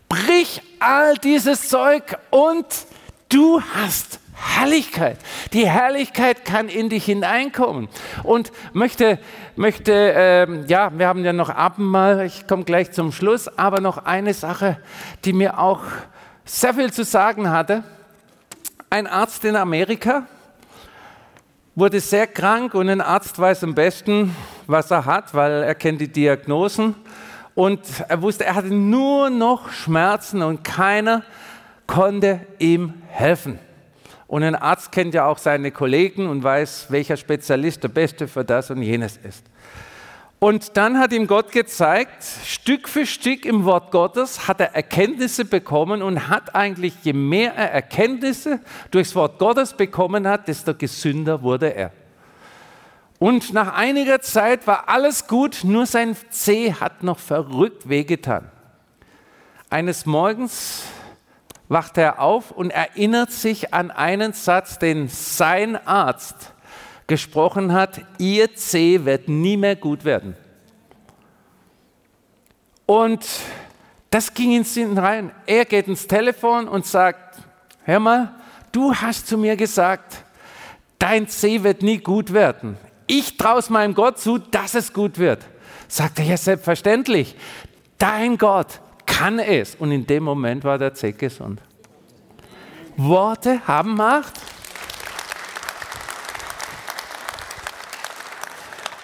Brich 0.08 0.60
all 0.80 1.16
dieses 1.18 1.68
Zeug 1.68 2.18
und 2.30 2.66
du 3.28 3.60
hast 3.60 4.18
Herrlichkeit. 4.34 5.18
Die 5.52 5.68
Herrlichkeit 5.68 6.44
kann 6.44 6.68
in 6.68 6.88
dich 6.88 7.04
hineinkommen. 7.04 7.88
Und 8.24 8.50
möchte, 8.72 9.20
möchte 9.54 9.92
ähm, 9.92 10.64
ja, 10.66 10.90
wir 10.98 11.06
haben 11.06 11.24
ja 11.24 11.32
noch 11.32 11.50
Abendmahl, 11.50 12.26
ich 12.26 12.48
komme 12.48 12.64
gleich 12.64 12.90
zum 12.90 13.12
Schluss, 13.12 13.46
aber 13.46 13.80
noch 13.80 13.98
eine 13.98 14.34
Sache, 14.34 14.78
die 15.24 15.32
mir 15.32 15.60
auch 15.60 15.82
sehr 16.44 16.74
viel 16.74 16.92
zu 16.92 17.04
sagen 17.04 17.50
hatte. 17.50 17.84
Ein 18.90 19.06
Arzt 19.06 19.44
in 19.44 19.54
Amerika 19.54 20.26
wurde 21.76 22.00
sehr 22.00 22.26
krank 22.26 22.74
und 22.74 22.88
ein 22.88 23.00
Arzt 23.00 23.38
weiß 23.38 23.62
am 23.62 23.76
besten, 23.76 24.34
was 24.66 24.90
er 24.90 25.04
hat, 25.04 25.34
weil 25.34 25.62
er 25.62 25.74
kennt 25.74 26.00
die 26.00 26.08
Diagnosen. 26.08 26.94
Und 27.54 27.80
er 28.08 28.20
wusste, 28.20 28.44
er 28.44 28.54
hatte 28.54 28.74
nur 28.74 29.30
noch 29.30 29.70
Schmerzen 29.70 30.42
und 30.42 30.62
keiner 30.64 31.22
konnte 31.86 32.40
ihm 32.58 32.94
helfen. 33.08 33.58
Und 34.26 34.42
ein 34.42 34.56
Arzt 34.56 34.92
kennt 34.92 35.14
ja 35.14 35.26
auch 35.26 35.38
seine 35.38 35.70
Kollegen 35.70 36.26
und 36.26 36.42
weiß, 36.42 36.86
welcher 36.90 37.16
Spezialist 37.16 37.82
der 37.82 37.88
Beste 37.88 38.26
für 38.28 38.44
das 38.44 38.70
und 38.70 38.82
jenes 38.82 39.16
ist. 39.16 39.44
Und 40.38 40.76
dann 40.76 40.98
hat 40.98 41.12
ihm 41.12 41.26
Gott 41.26 41.50
gezeigt, 41.50 42.22
Stück 42.44 42.88
für 42.88 43.06
Stück 43.06 43.46
im 43.46 43.64
Wort 43.64 43.90
Gottes 43.90 44.46
hat 44.46 44.60
er 44.60 44.74
Erkenntnisse 44.74 45.46
bekommen 45.46 46.02
und 46.02 46.28
hat 46.28 46.54
eigentlich, 46.54 46.92
je 47.04 47.14
mehr 47.14 47.54
er 47.54 47.72
Erkenntnisse 47.72 48.60
durchs 48.90 49.14
Wort 49.14 49.38
Gottes 49.38 49.72
bekommen 49.72 50.28
hat, 50.28 50.46
desto 50.46 50.74
gesünder 50.74 51.40
wurde 51.40 51.74
er. 51.74 51.90
Und 53.18 53.52
nach 53.52 53.74
einiger 53.74 54.20
Zeit 54.20 54.66
war 54.66 54.88
alles 54.88 55.26
gut, 55.26 55.60
nur 55.62 55.86
sein 55.86 56.16
Zeh 56.30 56.74
hat 56.74 57.02
noch 57.02 57.18
verrückt 57.18 57.88
wehgetan. 57.88 58.50
Eines 59.70 60.04
Morgens 60.04 60.84
wacht 61.68 61.98
er 61.98 62.20
auf 62.20 62.50
und 62.50 62.70
erinnert 62.70 63.32
sich 63.32 63.72
an 63.72 63.90
einen 63.90 64.32
Satz, 64.32 64.78
den 64.78 65.08
sein 65.08 65.76
Arzt 65.86 66.52
gesprochen 67.06 67.72
hat, 67.72 68.00
ihr 68.18 68.54
C 68.54 69.04
wird 69.04 69.28
nie 69.28 69.56
mehr 69.56 69.76
gut 69.76 70.04
werden. 70.04 70.36
Und 72.84 73.26
das 74.10 74.34
ging 74.34 74.52
ins 74.52 74.74
Sinn 74.74 74.96
rein. 74.96 75.32
Er 75.46 75.64
geht 75.64 75.88
ins 75.88 76.06
Telefon 76.06 76.68
und 76.68 76.86
sagt, 76.86 77.38
hör 77.84 78.00
mal, 78.00 78.34
du 78.72 78.94
hast 78.94 79.26
zu 79.26 79.38
mir 79.38 79.56
gesagt, 79.56 80.24
dein 80.98 81.28
C 81.28 81.62
wird 81.62 81.82
nie 81.82 81.98
gut 81.98 82.32
werden. 82.32 82.76
Ich 83.06 83.36
traue 83.36 83.58
es 83.58 83.70
meinem 83.70 83.94
Gott 83.94 84.18
zu, 84.18 84.38
dass 84.38 84.74
es 84.74 84.92
gut 84.92 85.18
wird. 85.18 85.44
Sagt 85.88 86.18
er, 86.18 86.24
ja 86.24 86.36
selbstverständlich, 86.36 87.36
dein 87.98 88.38
Gott 88.38 88.80
kann 89.06 89.38
es. 89.38 89.76
Und 89.76 89.92
in 89.92 90.06
dem 90.06 90.24
Moment 90.24 90.64
war 90.64 90.78
der 90.78 90.94
C 90.94 91.12
gesund. 91.12 91.60
Worte 92.96 93.66
haben 93.66 93.94
Macht. 93.94 94.34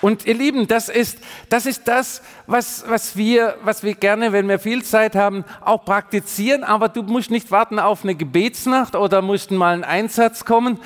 Und 0.03 0.27
ihr 0.27 0.35
Lieben, 0.35 0.67
das 0.67 0.89
ist 0.89 1.19
das, 1.49 1.65
ist 1.65 1.87
das 1.87 2.23
was, 2.49 2.85
was, 2.89 3.17
wir, 3.17 3.57
was 3.63 3.85
wir 3.85 3.95
gerne, 3.95 4.33
wenn 4.33 4.49
wir 4.49 4.59
viel 4.59 4.83
Zeit 4.83 5.15
haben, 5.15 5.45
auch 5.61 5.85
praktizieren. 5.85 6.65
Aber 6.65 6.89
du 6.89 7.05
musst 7.05 7.31
nicht 7.31 7.53
warten 7.53 7.79
auf 7.79 8.03
eine 8.03 8.17
Gebetsnacht 8.17 8.97
oder 8.97 9.23
musst 9.23 9.53
mal 9.53 9.73
einen 9.73 9.85
Einsatz 9.85 10.45
kommen. 10.45 10.81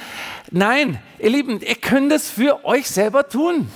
Nein, 0.50 0.98
ihr 1.18 1.30
Lieben, 1.30 1.62
ihr 1.62 1.76
könnt 1.76 2.12
es 2.12 2.30
für 2.30 2.66
euch 2.66 2.88
selber 2.88 3.26
tun. 3.26 3.68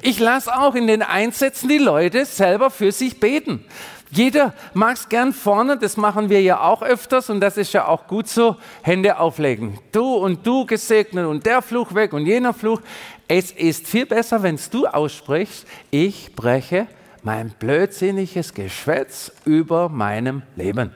Ich 0.00 0.18
lasse 0.18 0.56
auch 0.56 0.74
in 0.74 0.86
den 0.86 1.02
Einsätzen 1.02 1.68
die 1.68 1.78
Leute 1.78 2.24
selber 2.24 2.70
für 2.70 2.90
sich 2.90 3.20
beten. 3.20 3.64
Jeder 4.10 4.54
mag 4.74 4.96
es 4.96 5.08
gern 5.08 5.32
vorne, 5.32 5.78
das 5.78 5.96
machen 5.96 6.30
wir 6.30 6.42
ja 6.42 6.60
auch 6.60 6.82
öfters 6.82 7.30
und 7.30 7.40
das 7.40 7.56
ist 7.56 7.72
ja 7.72 7.86
auch 7.86 8.08
gut 8.08 8.28
so, 8.28 8.56
Hände 8.82 9.18
auflegen. 9.18 9.78
Du 9.92 10.14
und 10.14 10.44
du 10.44 10.66
gesegnet 10.66 11.26
und 11.26 11.46
der 11.46 11.62
Fluch 11.62 11.94
weg 11.94 12.12
und 12.12 12.26
jener 12.26 12.52
Fluch. 12.52 12.80
Es 13.28 13.52
ist 13.52 13.86
viel 13.86 14.06
besser, 14.06 14.42
wenn 14.42 14.58
du 14.70 14.86
aussprichst, 14.86 15.66
ich 15.92 16.34
breche 16.34 16.88
mein 17.22 17.50
blödsinniges 17.50 18.54
Geschwätz 18.54 19.30
über 19.44 19.88
meinem 19.88 20.42
Leben. 20.56 20.92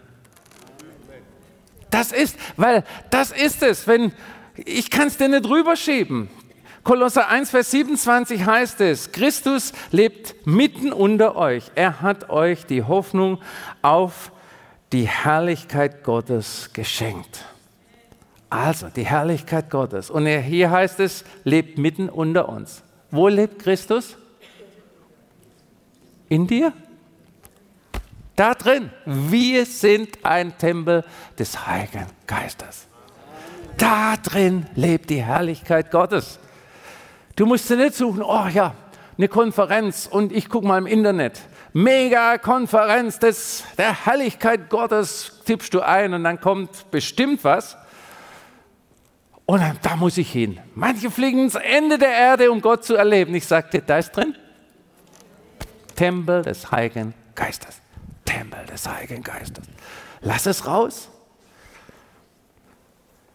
Das 1.90 2.11
ist, 2.11 2.37
weil 2.57 2.83
das 3.11 3.31
ist 3.31 3.62
es, 3.62 3.87
wenn 3.87 4.12
ich 4.57 4.90
kann 4.90 5.09
es 5.09 5.16
dir 5.16 5.29
nicht 5.29 5.48
rüberschieben. 5.48 6.29
Kolosser 6.85 7.29
1, 7.29 7.49
Vers 7.49 7.70
27 7.70 8.44
heißt 8.44 8.83
es, 8.83 9.11
Christus 9.11 9.73
lebt 9.90 10.47
mitten 10.47 10.92
unter 10.92 11.35
euch. 11.35 11.70
Er 11.75 12.03
hat 12.03 12.29
euch 12.29 12.66
die 12.66 12.83
Hoffnung 12.83 13.40
auf 13.81 14.31
die 14.92 15.09
Herrlichkeit 15.09 16.05
Gottes 16.05 16.70
geschenkt. 16.75 17.47
Also 18.51 18.88
die 18.94 19.07
Herrlichkeit 19.07 19.70
Gottes. 19.70 20.11
Und 20.11 20.27
hier 20.27 20.70
heißt 20.70 21.01
es, 21.01 21.25
lebt 21.42 21.79
mitten 21.79 22.11
unter 22.11 22.51
uns. 22.51 22.83
Wo 23.11 23.29
lebt 23.29 23.62
Christus? 23.62 24.18
In 26.29 26.47
dir? 26.47 26.75
Da 28.37 28.55
drin. 28.55 28.90
Wir 29.07 29.64
sind 29.64 30.23
ein 30.23 30.59
Tempel 30.59 31.03
des 31.38 31.66
Heiligen 31.66 32.07
Geistes. 32.27 32.87
Da 33.79 34.16
drin 34.18 34.66
lebt 34.75 35.09
die 35.09 35.23
Herrlichkeit 35.23 35.90
Gottes. 35.90 36.38
Du 37.37 37.47
musst 37.47 37.68
sie 37.68 37.77
nicht 37.77 37.94
suchen, 37.94 38.23
oh 38.23 38.47
ja, 38.53 38.75
eine 39.16 39.29
Konferenz 39.29 40.09
und 40.11 40.33
ich 40.33 40.49
gucke 40.49 40.66
mal 40.66 40.79
im 40.79 40.87
Internet. 40.87 41.40
Mega 41.73 42.38
Konferenz 42.38 43.18
des, 43.18 43.64
der 43.77 44.07
Herrlichkeit 44.07 44.70
Gottes 44.70 45.40
tippst 45.44 45.75
du 45.75 45.81
ein 45.81 46.14
und 46.14 46.25
dann 46.25 46.40
kommt 46.40 46.90
bestimmt 46.90 47.42
was. 47.42 47.77
Und 49.47 49.61
dann, 49.61 49.79
da 49.83 49.97
muss 49.97 50.16
ich 50.16 50.31
hin. 50.31 50.61
Manche 50.75 51.11
fliegen 51.11 51.40
ins 51.40 51.57
Ende 51.57 51.99
der 51.99 52.12
Erde, 52.12 52.51
um 52.51 52.61
Gott 52.61 52.85
zu 52.85 52.94
erleben. 52.94 53.35
Ich 53.35 53.47
sagte, 53.47 53.83
da 53.83 53.99
ist 53.99 54.12
drin. 54.12 54.37
Tempel 55.97 56.42
des 56.42 56.70
Heiligen 56.70 57.14
Geistes. 57.35 57.81
Tempel 58.25 58.64
des 58.66 58.88
Heiligen 58.88 59.23
Geistes. 59.23 59.64
Lass 60.20 60.47
es 60.47 60.66
raus. 60.66 61.11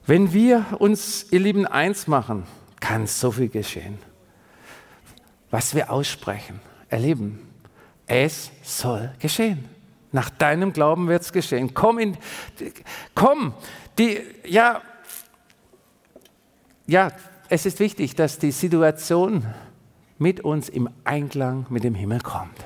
Wenn 0.06 0.34
wir 0.34 0.66
uns, 0.80 1.28
ihr 1.32 1.40
Lieben, 1.40 1.68
eins 1.68 2.08
machen, 2.08 2.48
kann 2.80 3.08
so 3.08 3.32
viel 3.32 3.50
geschehen. 3.50 3.98
Was 5.52 5.74
wir 5.74 5.92
aussprechen, 5.92 6.60
erleben, 6.90 7.48
es 8.06 8.52
soll 8.64 9.12
geschehen. 9.20 9.66
Nach 10.12 10.30
deinem 10.30 10.74
Glauben 10.74 11.08
wird 11.08 11.22
es 11.22 11.32
geschehen. 11.32 11.74
Komm, 11.74 12.00
in, 12.00 12.18
komm, 13.14 13.54
die, 13.98 14.22
ja, 14.46 14.82
ja, 16.88 17.12
es 17.50 17.66
ist 17.66 17.80
wichtig, 17.80 18.16
dass 18.16 18.40
die 18.40 18.52
Situation 18.52 19.46
mit 20.18 20.42
uns 20.42 20.70
im 20.70 20.90
Einklang 21.04 21.66
mit 21.70 21.84
dem 21.84 21.96
Himmel 21.96 22.22
kommt. 22.22 22.58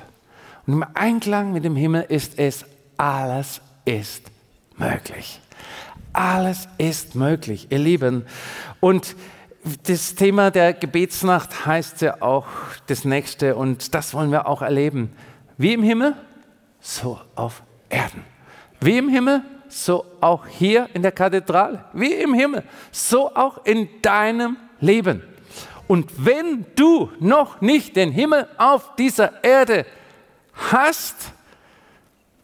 Und 0.66 0.74
im 0.74 0.84
Einklang 0.94 1.52
mit 1.52 1.64
dem 1.64 1.76
Himmel 1.76 2.02
ist 2.08 2.38
es, 2.38 2.64
alles 2.96 3.60
ist 3.84 4.30
möglich. 4.76 5.40
Alles 6.12 6.68
ist 6.78 7.14
möglich, 7.14 7.66
ihr 7.70 7.78
Lieben. 7.78 8.24
Und 8.80 9.14
das 9.84 10.14
Thema 10.14 10.50
der 10.50 10.74
Gebetsnacht 10.74 11.66
heißt 11.66 12.02
ja 12.02 12.20
auch 12.20 12.46
das 12.86 13.04
nächste 13.04 13.56
und 13.56 13.94
das 13.94 14.12
wollen 14.14 14.30
wir 14.30 14.46
auch 14.46 14.62
erleben. 14.62 15.12
Wie 15.56 15.72
im 15.72 15.82
Himmel, 15.82 16.14
so 16.80 17.18
auf 17.34 17.62
Erden. 17.88 18.24
Wie 18.80 18.98
im 18.98 19.08
Himmel, 19.08 19.42
so 19.68 20.04
auch 20.20 20.46
hier 20.46 20.88
in 20.92 21.02
der 21.02 21.12
Kathedrale. 21.12 21.84
Wie 21.92 22.12
im 22.12 22.34
Himmel, 22.34 22.62
so 22.92 23.34
auch 23.34 23.64
in 23.64 23.88
deinem 24.02 24.56
Leben. 24.80 25.22
Und 25.86 26.24
wenn 26.24 26.66
du 26.76 27.10
noch 27.20 27.60
nicht 27.60 27.96
den 27.96 28.12
Himmel 28.12 28.48
auf 28.58 28.94
dieser 28.96 29.42
Erde 29.44 29.86
hast, 30.52 31.32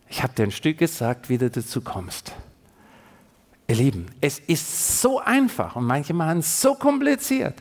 ich 0.08 0.22
habe 0.22 0.32
dir 0.34 0.44
ein 0.44 0.50
Stück 0.50 0.78
gesagt, 0.78 1.28
wie 1.28 1.38
du 1.38 1.50
dazu 1.50 1.80
kommst. 1.80 2.32
Ihr 3.70 3.76
Lieben, 3.76 4.06
es 4.20 4.40
ist 4.40 5.00
so 5.00 5.20
einfach 5.20 5.76
und 5.76 5.84
manche 5.84 6.12
machen 6.12 6.40
es 6.40 6.60
so 6.60 6.74
kompliziert. 6.74 7.54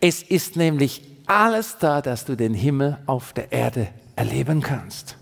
Es 0.00 0.20
ist 0.20 0.56
nämlich 0.56 1.00
alles 1.26 1.78
da, 1.78 2.02
dass 2.02 2.24
du 2.24 2.34
den 2.34 2.54
Himmel 2.54 2.98
auf 3.06 3.32
der 3.34 3.52
Erde 3.52 3.86
erleben 4.16 4.60
kannst. 4.60 5.16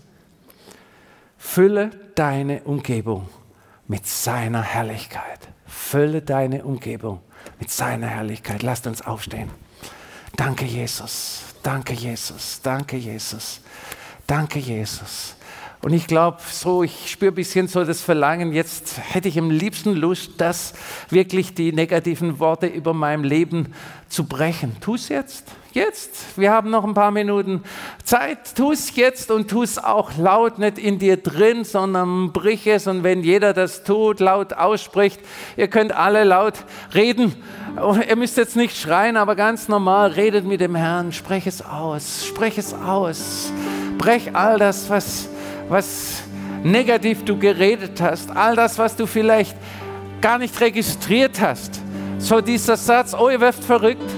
Fülle 1.37 1.91
deine 2.15 2.63
Umgebung 2.63 3.29
mit 3.87 4.07
seiner 4.07 4.63
Herrlichkeit. 4.63 5.49
Fülle 5.67 6.23
deine 6.23 6.63
Umgebung 6.65 7.19
mit 7.59 7.69
seiner 7.69 8.07
Herrlichkeit. 8.07 8.63
Lasst 8.63 8.87
uns 8.87 9.03
aufstehen. 9.03 9.51
Danke, 10.35 10.65
Jesus. 10.65 11.43
Danke, 11.61 11.93
Jesus. 11.93 12.59
Danke, 12.63 12.97
Jesus. 12.97 13.61
Danke, 14.25 14.57
Jesus. 14.57 15.35
Und 15.83 15.91
ich 15.91 16.07
glaube, 16.07 16.37
so, 16.49 16.81
ich 16.81 17.11
spüre 17.11 17.33
ein 17.33 17.35
bisschen 17.35 17.67
so 17.67 17.83
das 17.83 17.99
Verlangen, 17.99 18.53
jetzt 18.53 19.01
hätte 19.13 19.27
ich 19.27 19.37
am 19.37 19.51
liebsten 19.51 19.93
Lust, 19.93 20.31
das 20.37 20.73
wirklich 21.09 21.55
die 21.55 21.73
negativen 21.73 22.39
Worte 22.39 22.67
über 22.67 22.93
meinem 22.93 23.25
Leben 23.25 23.73
zu 24.07 24.23
brechen. 24.23 24.77
Tu 24.79 24.95
es 24.95 25.09
jetzt, 25.09 25.45
jetzt. 25.73 26.37
Wir 26.37 26.51
haben 26.53 26.69
noch 26.69 26.85
ein 26.85 26.93
paar 26.93 27.11
Minuten 27.11 27.63
Zeit. 28.05 28.55
Tu 28.55 28.71
es 28.71 28.95
jetzt 28.95 29.29
und 29.29 29.49
tu 29.49 29.61
es 29.61 29.77
auch 29.77 30.17
laut, 30.17 30.57
nicht 30.57 30.77
in 30.77 30.99
dir 30.99 31.17
drin, 31.17 31.65
sondern 31.65 32.31
brich 32.31 32.65
es. 32.65 32.87
Und 32.87 33.03
wenn 33.03 33.21
jeder 33.21 33.51
das 33.51 33.83
tut, 33.83 34.21
laut 34.21 34.53
ausspricht, 34.53 35.19
ihr 35.57 35.67
könnt 35.67 35.91
alle 35.91 36.23
laut 36.23 36.63
reden. 36.93 37.35
Ihr 38.07 38.15
müsst 38.15 38.37
jetzt 38.37 38.55
nicht 38.55 38.77
schreien, 38.77 39.17
aber 39.17 39.35
ganz 39.35 39.67
normal, 39.67 40.11
redet 40.11 40.45
mit 40.45 40.61
dem 40.61 40.75
Herrn, 40.75 41.11
sprech 41.11 41.45
es 41.45 41.61
aus, 41.61 42.25
sprech 42.25 42.57
es 42.57 42.73
aus. 42.73 43.51
Brech 43.97 44.33
all 44.33 44.57
das, 44.59 44.89
was 44.89 45.27
was 45.69 46.23
negativ 46.63 47.23
du 47.25 47.37
geredet 47.37 48.01
hast, 48.01 48.31
all 48.31 48.55
das, 48.55 48.77
was 48.77 48.95
du 48.95 49.05
vielleicht 49.05 49.55
gar 50.21 50.37
nicht 50.37 50.59
registriert 50.61 51.41
hast. 51.41 51.81
So 52.17 52.39
dieser 52.41 52.77
Satz, 52.77 53.13
oh, 53.13 53.29
ihr 53.29 53.41
werft 53.41 53.63
verrückt. 53.63 54.09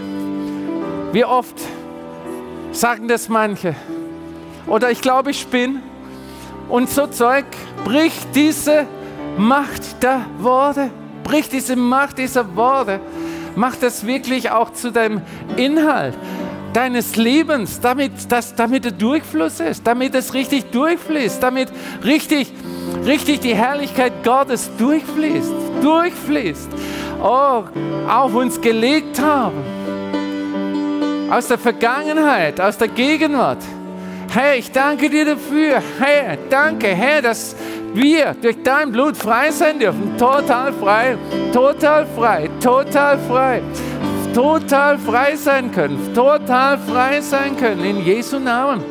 Wie 1.12 1.26
oft 1.26 1.56
sagen 2.72 3.08
das 3.08 3.30
manche? 3.30 3.76
Oder 4.68 4.92
ich 4.92 5.02
glaube, 5.02 5.32
ich 5.32 5.48
bin. 5.48 5.82
Und 6.70 6.90
so 6.90 7.08
Zeug, 7.08 7.46
bricht 7.84 8.36
diese 8.36 8.86
Macht 9.38 10.04
der 10.04 10.22
Worte, 10.40 10.90
bricht 11.24 11.52
diese 11.52 11.76
Macht 11.76 12.18
dieser 12.18 12.56
Worte, 12.56 13.00
macht 13.56 13.84
das 13.84 14.06
wirklich 14.06 14.52
auch 14.52 14.74
zu 14.74 14.92
deinem 14.92 15.22
Inhalt 15.56 16.16
deines 16.76 17.16
Lebens, 17.16 17.80
damit, 17.80 18.12
das, 18.30 18.54
damit 18.54 18.84
der 18.84 18.92
Durchfluss 18.92 19.60
ist, 19.60 19.88
damit 19.88 20.14
es 20.14 20.34
richtig 20.34 20.72
durchfließt, 20.72 21.42
damit 21.42 21.70
richtig, 22.04 22.52
richtig 23.06 23.40
die 23.40 23.56
Herrlichkeit 23.56 24.24
Gottes 24.24 24.70
durchfließt, 24.78 25.54
durchfließt, 25.82 26.70
oh, 27.22 27.64
auf 28.10 28.34
uns 28.34 28.60
gelegt 28.60 29.22
haben. 29.22 29.64
Aus 31.30 31.48
der 31.48 31.58
Vergangenheit, 31.58 32.60
aus 32.60 32.78
der 32.78 32.90
Gegenwart. 32.90 33.64
Herr, 34.32 34.58
ich 34.58 34.72
danke 34.72 35.10
dir 35.10 35.26
dafür. 35.26 35.82
Herr, 36.00 36.38
danke, 36.50 36.88
Herr, 36.88 37.22
dass 37.22 37.56
wir 37.94 38.36
durch 38.42 38.58
dein 38.64 38.92
Blut 38.92 39.16
frei 39.16 39.50
sein 39.50 39.80
dürfen. 39.80 40.18
Total 40.18 40.74
frei, 40.74 41.18
total 41.54 42.06
frei, 42.06 42.50
total 42.62 43.18
frei 43.18 43.20
total 43.20 43.20
frei 43.20 43.62
sein 45.46 45.72
können, 45.72 46.14
total 46.14 46.78
frei 46.78 47.22
sein 47.22 47.56
können 47.56 47.86
in 47.86 48.04
Jesu 48.04 48.40
Namen. 48.40 48.84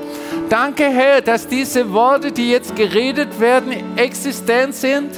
Danke, 0.49 0.85
Herr, 0.85 1.21
dass 1.21 1.47
diese 1.49 1.93
Worte, 1.93 2.33
die 2.33 2.51
jetzt 2.51 2.75
geredet 2.77 3.41
werden, 3.41 3.97
existent 3.97 4.75
sind, 4.75 5.11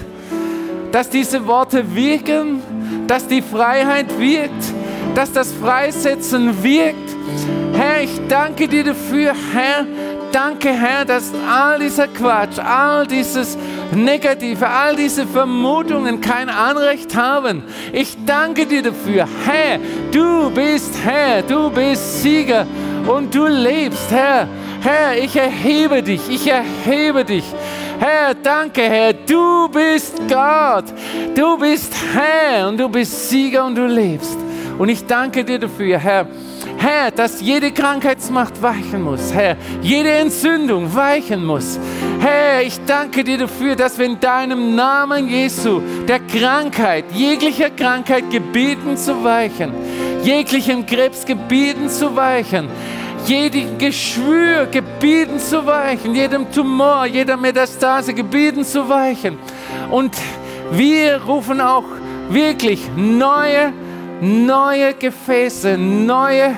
dass 0.92 1.10
diese 1.10 1.46
Worte 1.46 1.94
wirken, 1.94 2.62
dass 3.06 3.26
die 3.26 3.42
Freiheit 3.42 4.18
wirkt, 4.18 4.72
dass 5.14 5.32
das 5.32 5.52
Freisetzen 5.52 6.62
wirkt. 6.62 7.10
Herr, 7.72 8.02
ich 8.02 8.20
danke 8.28 8.66
dir 8.66 8.84
dafür, 8.84 9.34
Herr, 9.52 9.86
danke, 10.32 10.70
Herr, 10.70 11.04
dass 11.04 11.32
all 11.48 11.78
dieser 11.78 12.08
Quatsch, 12.08 12.58
all 12.58 13.06
dieses 13.06 13.58
Negative, 13.94 14.66
all 14.66 14.96
diese 14.96 15.26
Vermutungen 15.26 16.20
kein 16.20 16.48
Anrecht 16.48 17.14
haben. 17.16 17.62
Ich 17.92 18.16
danke 18.24 18.66
dir 18.66 18.82
dafür. 18.82 19.26
Herr, 19.44 19.78
du 20.10 20.50
bist 20.50 20.92
Herr, 21.04 21.42
du 21.42 21.70
bist 21.70 22.22
Sieger 22.22 22.66
und 23.06 23.34
du 23.34 23.46
lebst, 23.46 24.10
Herr. 24.10 24.48
Herr, 24.80 25.18
ich 25.18 25.34
erhebe 25.36 26.02
dich, 26.02 26.20
ich 26.28 26.46
erhebe 26.46 27.24
dich. 27.24 27.44
Herr, 27.98 28.34
danke, 28.34 28.82
Herr, 28.82 29.12
du 29.12 29.68
bist 29.68 30.20
Gott, 30.28 30.84
du 31.34 31.56
bist 31.58 31.94
Herr 32.14 32.68
und 32.68 32.78
du 32.78 32.88
bist 32.88 33.30
Sieger 33.30 33.64
und 33.64 33.74
du 33.74 33.86
lebst. 33.86 34.36
Und 34.78 34.88
ich 34.90 35.06
danke 35.06 35.44
dir 35.44 35.58
dafür, 35.58 35.98
Herr. 35.98 36.26
Herr, 36.78 37.10
dass 37.10 37.40
jede 37.40 37.72
Krankheitsmacht 37.72 38.60
weichen 38.60 39.02
muss, 39.02 39.32
Herr, 39.32 39.56
jede 39.80 40.10
Entzündung 40.10 40.94
weichen 40.94 41.44
muss. 41.44 41.78
Herr, 42.20 42.62
ich 42.62 42.78
danke 42.86 43.24
dir 43.24 43.38
dafür, 43.38 43.76
dass 43.76 43.98
wir 43.98 44.06
in 44.06 44.20
deinem 44.20 44.74
Namen 44.74 45.28
Jesu 45.28 45.80
der 46.06 46.20
Krankheit, 46.20 47.04
jeglicher 47.12 47.70
Krankheit 47.70 48.30
gebieten 48.30 48.96
zu 48.96 49.24
weichen, 49.24 49.72
jeglichem 50.22 50.84
Krebs 50.84 51.24
gebieten 51.24 51.88
zu 51.88 52.14
weichen, 52.14 52.68
jedem 53.26 53.78
Geschwür 53.78 54.66
gebieten 54.66 55.38
zu 55.38 55.64
weichen, 55.66 56.14
jedem 56.14 56.50
Tumor, 56.52 57.06
jeder 57.06 57.36
Metastase 57.36 58.12
gebieten 58.14 58.64
zu 58.64 58.88
weichen. 58.88 59.38
Und 59.90 60.14
wir 60.70 61.22
rufen 61.22 61.60
auch 61.60 61.84
wirklich 62.28 62.80
neue 62.96 63.72
neue 64.20 64.94
Gefäße, 64.94 65.76
neue 65.76 66.56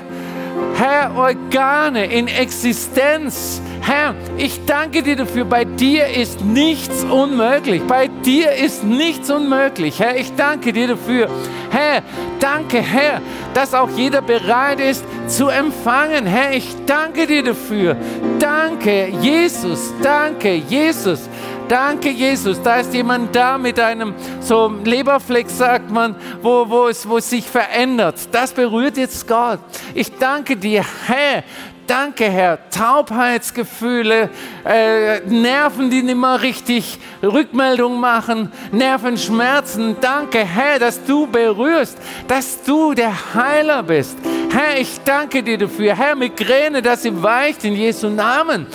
Herr, 0.75 1.17
Organe 1.17 2.07
in 2.07 2.29
Existenz. 2.29 3.61
Herr, 3.81 4.15
ich 4.37 4.65
danke 4.67 5.03
dir 5.03 5.17
dafür. 5.17 5.45
Bei 5.45 5.65
dir 5.65 6.07
ist 6.07 6.45
nichts 6.45 7.05
unmöglich. 7.05 7.83
Bei 7.83 8.07
dir 8.07 8.53
ist 8.53 8.85
nichts 8.85 9.31
unmöglich. 9.31 9.99
Herr, 9.99 10.17
ich 10.17 10.35
danke 10.37 10.73
dir 10.73 10.89
dafür. 10.89 11.29
Herr, 11.71 12.03
danke, 12.39 12.79
Herr, 12.81 13.21
dass 13.55 13.75
auch 13.75 13.89
jeder 13.97 14.23
bereit 14.23 14.79
ist 14.79 15.05
zu 15.27 15.49
empfangen. 15.49 16.27
Herr, 16.27 16.53
ich 16.53 16.77
danke 16.87 17.27
dir 17.27 17.43
dafür. 17.43 17.97
Danke, 18.39 19.09
Jesus. 19.21 19.93
Danke, 20.03 20.55
Jesus. 20.55 21.29
Danke, 21.69 22.11
Jesus. 22.11 22.61
Da 22.63 22.77
ist 22.77 22.95
jemand 22.95 23.37
da 23.37 23.59
mit 23.59 23.79
einem 23.79 24.15
so 24.41 24.73
Leberfleck, 24.85 25.51
sagt 25.51 25.91
man, 25.91 26.17
wo, 26.43 26.69
wo, 26.69 26.89
es, 26.89 27.07
wo 27.09 27.19
es 27.19 27.29
sich 27.29 27.45
verändert. 27.45 28.17
Das 28.33 28.53
berührt 28.53 28.97
jetzt 28.97 29.29
Gott. 29.29 29.61
Ich 29.95 30.11
danke 30.17 30.57
dir, 30.57 30.85
Herr, 31.07 31.45
Danke, 31.89 32.27
Herr. 32.27 32.59
Taubheitsgefühle, 32.69 34.29
äh, 34.67 35.21
Nerven, 35.21 35.89
die 35.89 36.03
nicht 36.03 36.19
mehr 36.19 36.43
richtig 36.43 36.99
Rückmeldung 37.23 37.99
machen, 37.99 38.53
Nervenschmerzen. 38.73 39.97
Danke, 39.99 40.45
Herr, 40.45 40.79
dass 40.79 41.03
du 41.03 41.27
berührst, 41.27 41.97
dass 42.29 42.63
du 42.63 42.93
der 42.93 43.35
Heiler 43.35 43.83
bist. 43.83 44.19
Herr, 44.51 44.79
ich 44.79 45.01
danke 45.03 45.43
dir 45.43 45.57
dafür. 45.57 45.97
Herr, 45.97 46.15
Migräne, 46.15 46.83
dass 46.83 47.05
sie 47.05 47.23
weicht 47.23 47.65
in 47.65 47.75
Jesu 47.75 48.11
Namen 48.11 48.67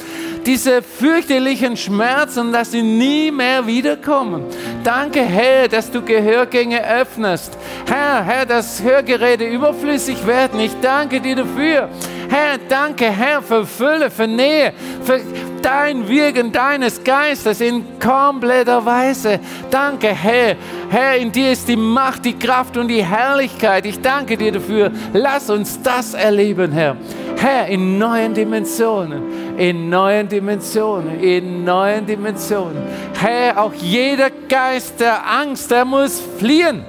diese 0.46 0.82
fürchterlichen 0.82 1.78
Schmerzen, 1.78 2.52
dass 2.52 2.72
sie 2.72 2.82
nie 2.82 3.32
mehr 3.32 3.66
wiederkommen. 3.66 4.44
Danke, 4.84 5.22
Herr, 5.22 5.68
dass 5.68 5.90
du 5.90 6.02
Gehörgänge 6.02 6.86
öffnest. 6.86 7.58
Herr, 7.88 8.24
Herr, 8.24 8.46
dass 8.46 8.82
Hörgeräte 8.82 9.46
überflüssig 9.46 10.26
werden. 10.28 10.60
Ich 10.60 10.72
danke 10.82 11.22
dir 11.22 11.38
dafür. 11.38 11.90
Herr, 12.30 12.58
danke, 12.68 13.06
Herr, 13.06 13.42
für 13.42 13.66
Fülle, 13.66 14.10
für 14.10 14.28
Nähe, 14.28 14.74
für 15.04 15.22
dein 15.62 16.08
Wirken 16.08 16.52
deines 16.52 17.04
Geistes 17.04 17.62
in 17.62 18.00
kompletter 18.00 18.86
Weise. 18.86 19.40
Danke, 19.72 20.08
Herr. 20.08 20.56
Herr, 20.94 21.18
in 21.18 21.32
dir 21.32 21.54
ist 21.54 21.68
die 21.68 21.76
Macht, 21.76 22.24
die 22.24 22.38
Kraft 22.38 22.78
und 22.78 22.88
die 22.88 23.04
Herrlichkeit. 23.04 23.84
Ich 23.88 24.00
danke 24.00 24.38
dir 24.38 24.52
dafür. 24.52 24.92
Lass 25.12 25.50
uns 25.50 25.82
das 25.82 26.14
erleben, 26.14 26.72
Herr. 26.72 26.96
Herr, 27.36 27.66
in 27.66 27.98
neuen 27.98 28.36
Dimensionen, 28.36 29.58
in 29.58 29.90
neuen 29.90 30.30
Dimensionen, 30.30 31.20
in 31.20 31.64
neuen 31.64 32.06
Dimensionen. 32.06 32.78
Herr, 33.20 33.60
auch 33.60 33.74
jeder 33.74 34.30
Geist 34.48 35.00
der 35.00 35.28
Angst, 35.28 35.72
der 35.72 35.84
muss 35.84 36.22
fliehen. 36.38 36.84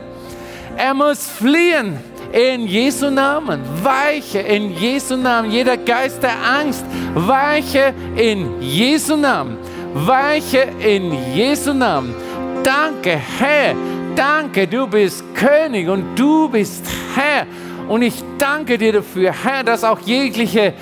Er 0.76 0.92
muss 0.92 1.26
fliehen 1.26 1.96
in 2.30 2.66
Jesu 2.66 3.08
Namen. 3.08 3.62
Weiche 3.82 4.40
in 4.40 4.70
Jesu 4.76 5.16
Namen. 5.16 5.50
Jeder 5.50 5.78
Geist 5.78 6.22
der 6.22 6.36
Angst, 6.60 6.84
weiche 7.14 7.94
in 8.16 8.60
Jesu 8.60 9.16
Namen. 9.16 9.56
Weiche 9.94 10.68
in 10.78 11.10
Jesu 11.34 11.72
Namen. 11.72 12.14
Danke, 12.62 13.18
Herr. 13.38 13.74
Danke, 14.16 14.68
du 14.68 14.86
bist 14.86 15.24
König 15.34 15.88
und 15.88 16.16
du 16.16 16.48
bist 16.48 16.86
Herr. 17.16 17.46
Und 17.88 18.02
ich 18.02 18.22
danke 18.38 18.78
dir 18.78 18.92
dafür, 18.92 19.32
Herr, 19.32 19.64
dass 19.64 19.82
auch 19.82 19.98
jegliche, 20.00 20.72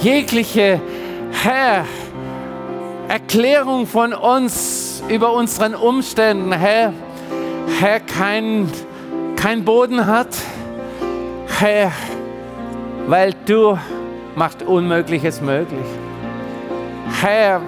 jegliche, 0.00 0.80
Herr, 1.30 1.84
Erklärung 3.08 3.86
von 3.86 4.12
uns 4.12 5.02
über 5.08 5.32
unseren 5.32 5.74
Umständen, 5.74 6.52
Herr, 6.52 6.92
Herr, 7.78 8.00
kein, 8.00 8.68
kein 9.36 9.64
Boden 9.64 10.06
hat. 10.06 10.28
Herr, 11.58 11.92
weil 13.06 13.34
du 13.46 13.78
machst 14.34 14.62
Unmögliches 14.62 15.40
möglich. 15.40 15.86
Herr, 17.20 17.60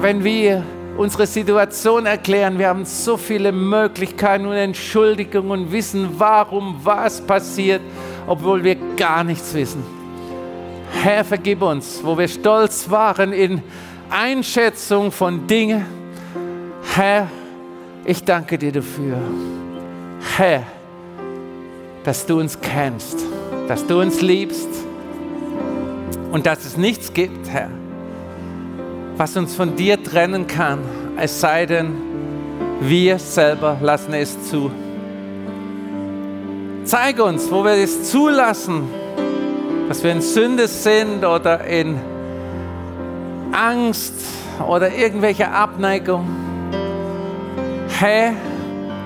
wenn 0.00 0.22
wir 0.22 0.64
unsere 0.96 1.26
Situation 1.26 2.06
erklären. 2.06 2.58
Wir 2.58 2.68
haben 2.68 2.84
so 2.84 3.16
viele 3.16 3.52
Möglichkeiten 3.52 4.46
und 4.46 4.54
Entschuldigungen 4.54 5.50
und 5.50 5.72
wissen, 5.72 6.08
warum 6.18 6.80
was 6.82 7.20
passiert, 7.20 7.80
obwohl 8.26 8.62
wir 8.62 8.76
gar 8.96 9.24
nichts 9.24 9.54
wissen. 9.54 9.82
Herr, 11.02 11.24
vergib 11.24 11.62
uns, 11.62 12.00
wo 12.04 12.16
wir 12.16 12.28
stolz 12.28 12.88
waren 12.90 13.32
in 13.32 13.62
Einschätzung 14.10 15.10
von 15.10 15.46
Dingen. 15.46 15.84
Herr, 16.94 17.28
ich 18.04 18.22
danke 18.22 18.58
dir 18.58 18.72
dafür. 18.72 19.16
Herr, 20.36 20.64
dass 22.04 22.26
du 22.26 22.38
uns 22.38 22.60
kennst, 22.60 23.18
dass 23.68 23.86
du 23.86 24.00
uns 24.00 24.20
liebst 24.20 24.68
und 26.30 26.46
dass 26.46 26.64
es 26.64 26.76
nichts 26.76 27.12
gibt, 27.12 27.48
Herr, 27.48 27.70
was 29.22 29.36
uns 29.36 29.54
von 29.54 29.76
dir 29.76 30.02
trennen 30.02 30.48
kann, 30.48 30.80
es 31.16 31.40
sei 31.40 31.64
denn, 31.64 31.94
wir 32.80 33.20
selber 33.20 33.76
lassen 33.80 34.14
es 34.14 34.50
zu. 34.50 34.68
Zeig 36.82 37.22
uns, 37.22 37.48
wo 37.48 37.62
wir 37.62 37.70
es 37.70 38.10
zulassen, 38.10 38.82
dass 39.88 40.02
wir 40.02 40.10
in 40.10 40.22
Sünde 40.22 40.66
sind 40.66 41.24
oder 41.24 41.64
in 41.64 42.00
Angst 43.52 44.14
oder 44.66 44.92
irgendwelche 44.92 45.48
Abneigung. 45.48 46.26
Herr, 48.00 48.32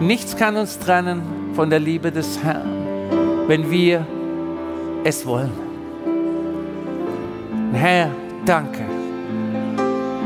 nichts 0.00 0.34
kann 0.34 0.56
uns 0.56 0.78
trennen 0.78 1.20
von 1.54 1.68
der 1.68 1.80
Liebe 1.80 2.10
des 2.10 2.42
Herrn, 2.42 2.70
wenn 3.48 3.70
wir 3.70 4.06
es 5.04 5.26
wollen. 5.26 5.52
Herr, 7.74 8.10
danke, 8.46 8.95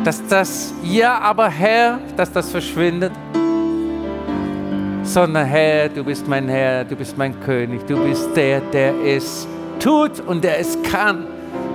dass 0.05 0.26
das 0.26 0.72
Ja, 0.82 1.18
aber 1.18 1.48
Herr, 1.48 1.98
dass 2.16 2.32
das 2.32 2.51
verschwindet, 2.51 3.12
sondern 5.03 5.46
Herr, 5.46 5.88
du 5.88 6.05
bist 6.05 6.26
mein 6.28 6.48
Herr, 6.48 6.84
du 6.84 6.96
bist 6.96 7.16
mein 7.18 7.38
König, 7.40 7.86
du 7.86 7.96
bist 8.05 8.28
der, 8.36 8.61
der 8.61 8.94
es 9.05 9.46
tut 9.78 10.20
und 10.20 10.44
der 10.44 10.59
es 10.59 10.78
kann. 10.82 11.26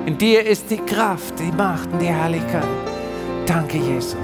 In 0.06 0.18
dir 0.18 0.46
ist 0.46 0.70
die 0.70 0.78
Kraft, 0.78 1.34
die 1.40 1.52
Macht 1.52 1.92
und 1.92 2.00
die 2.00 2.08
Herrlichkeit. 2.08 2.64
Danke, 3.46 3.78
Jesus. 3.78 4.16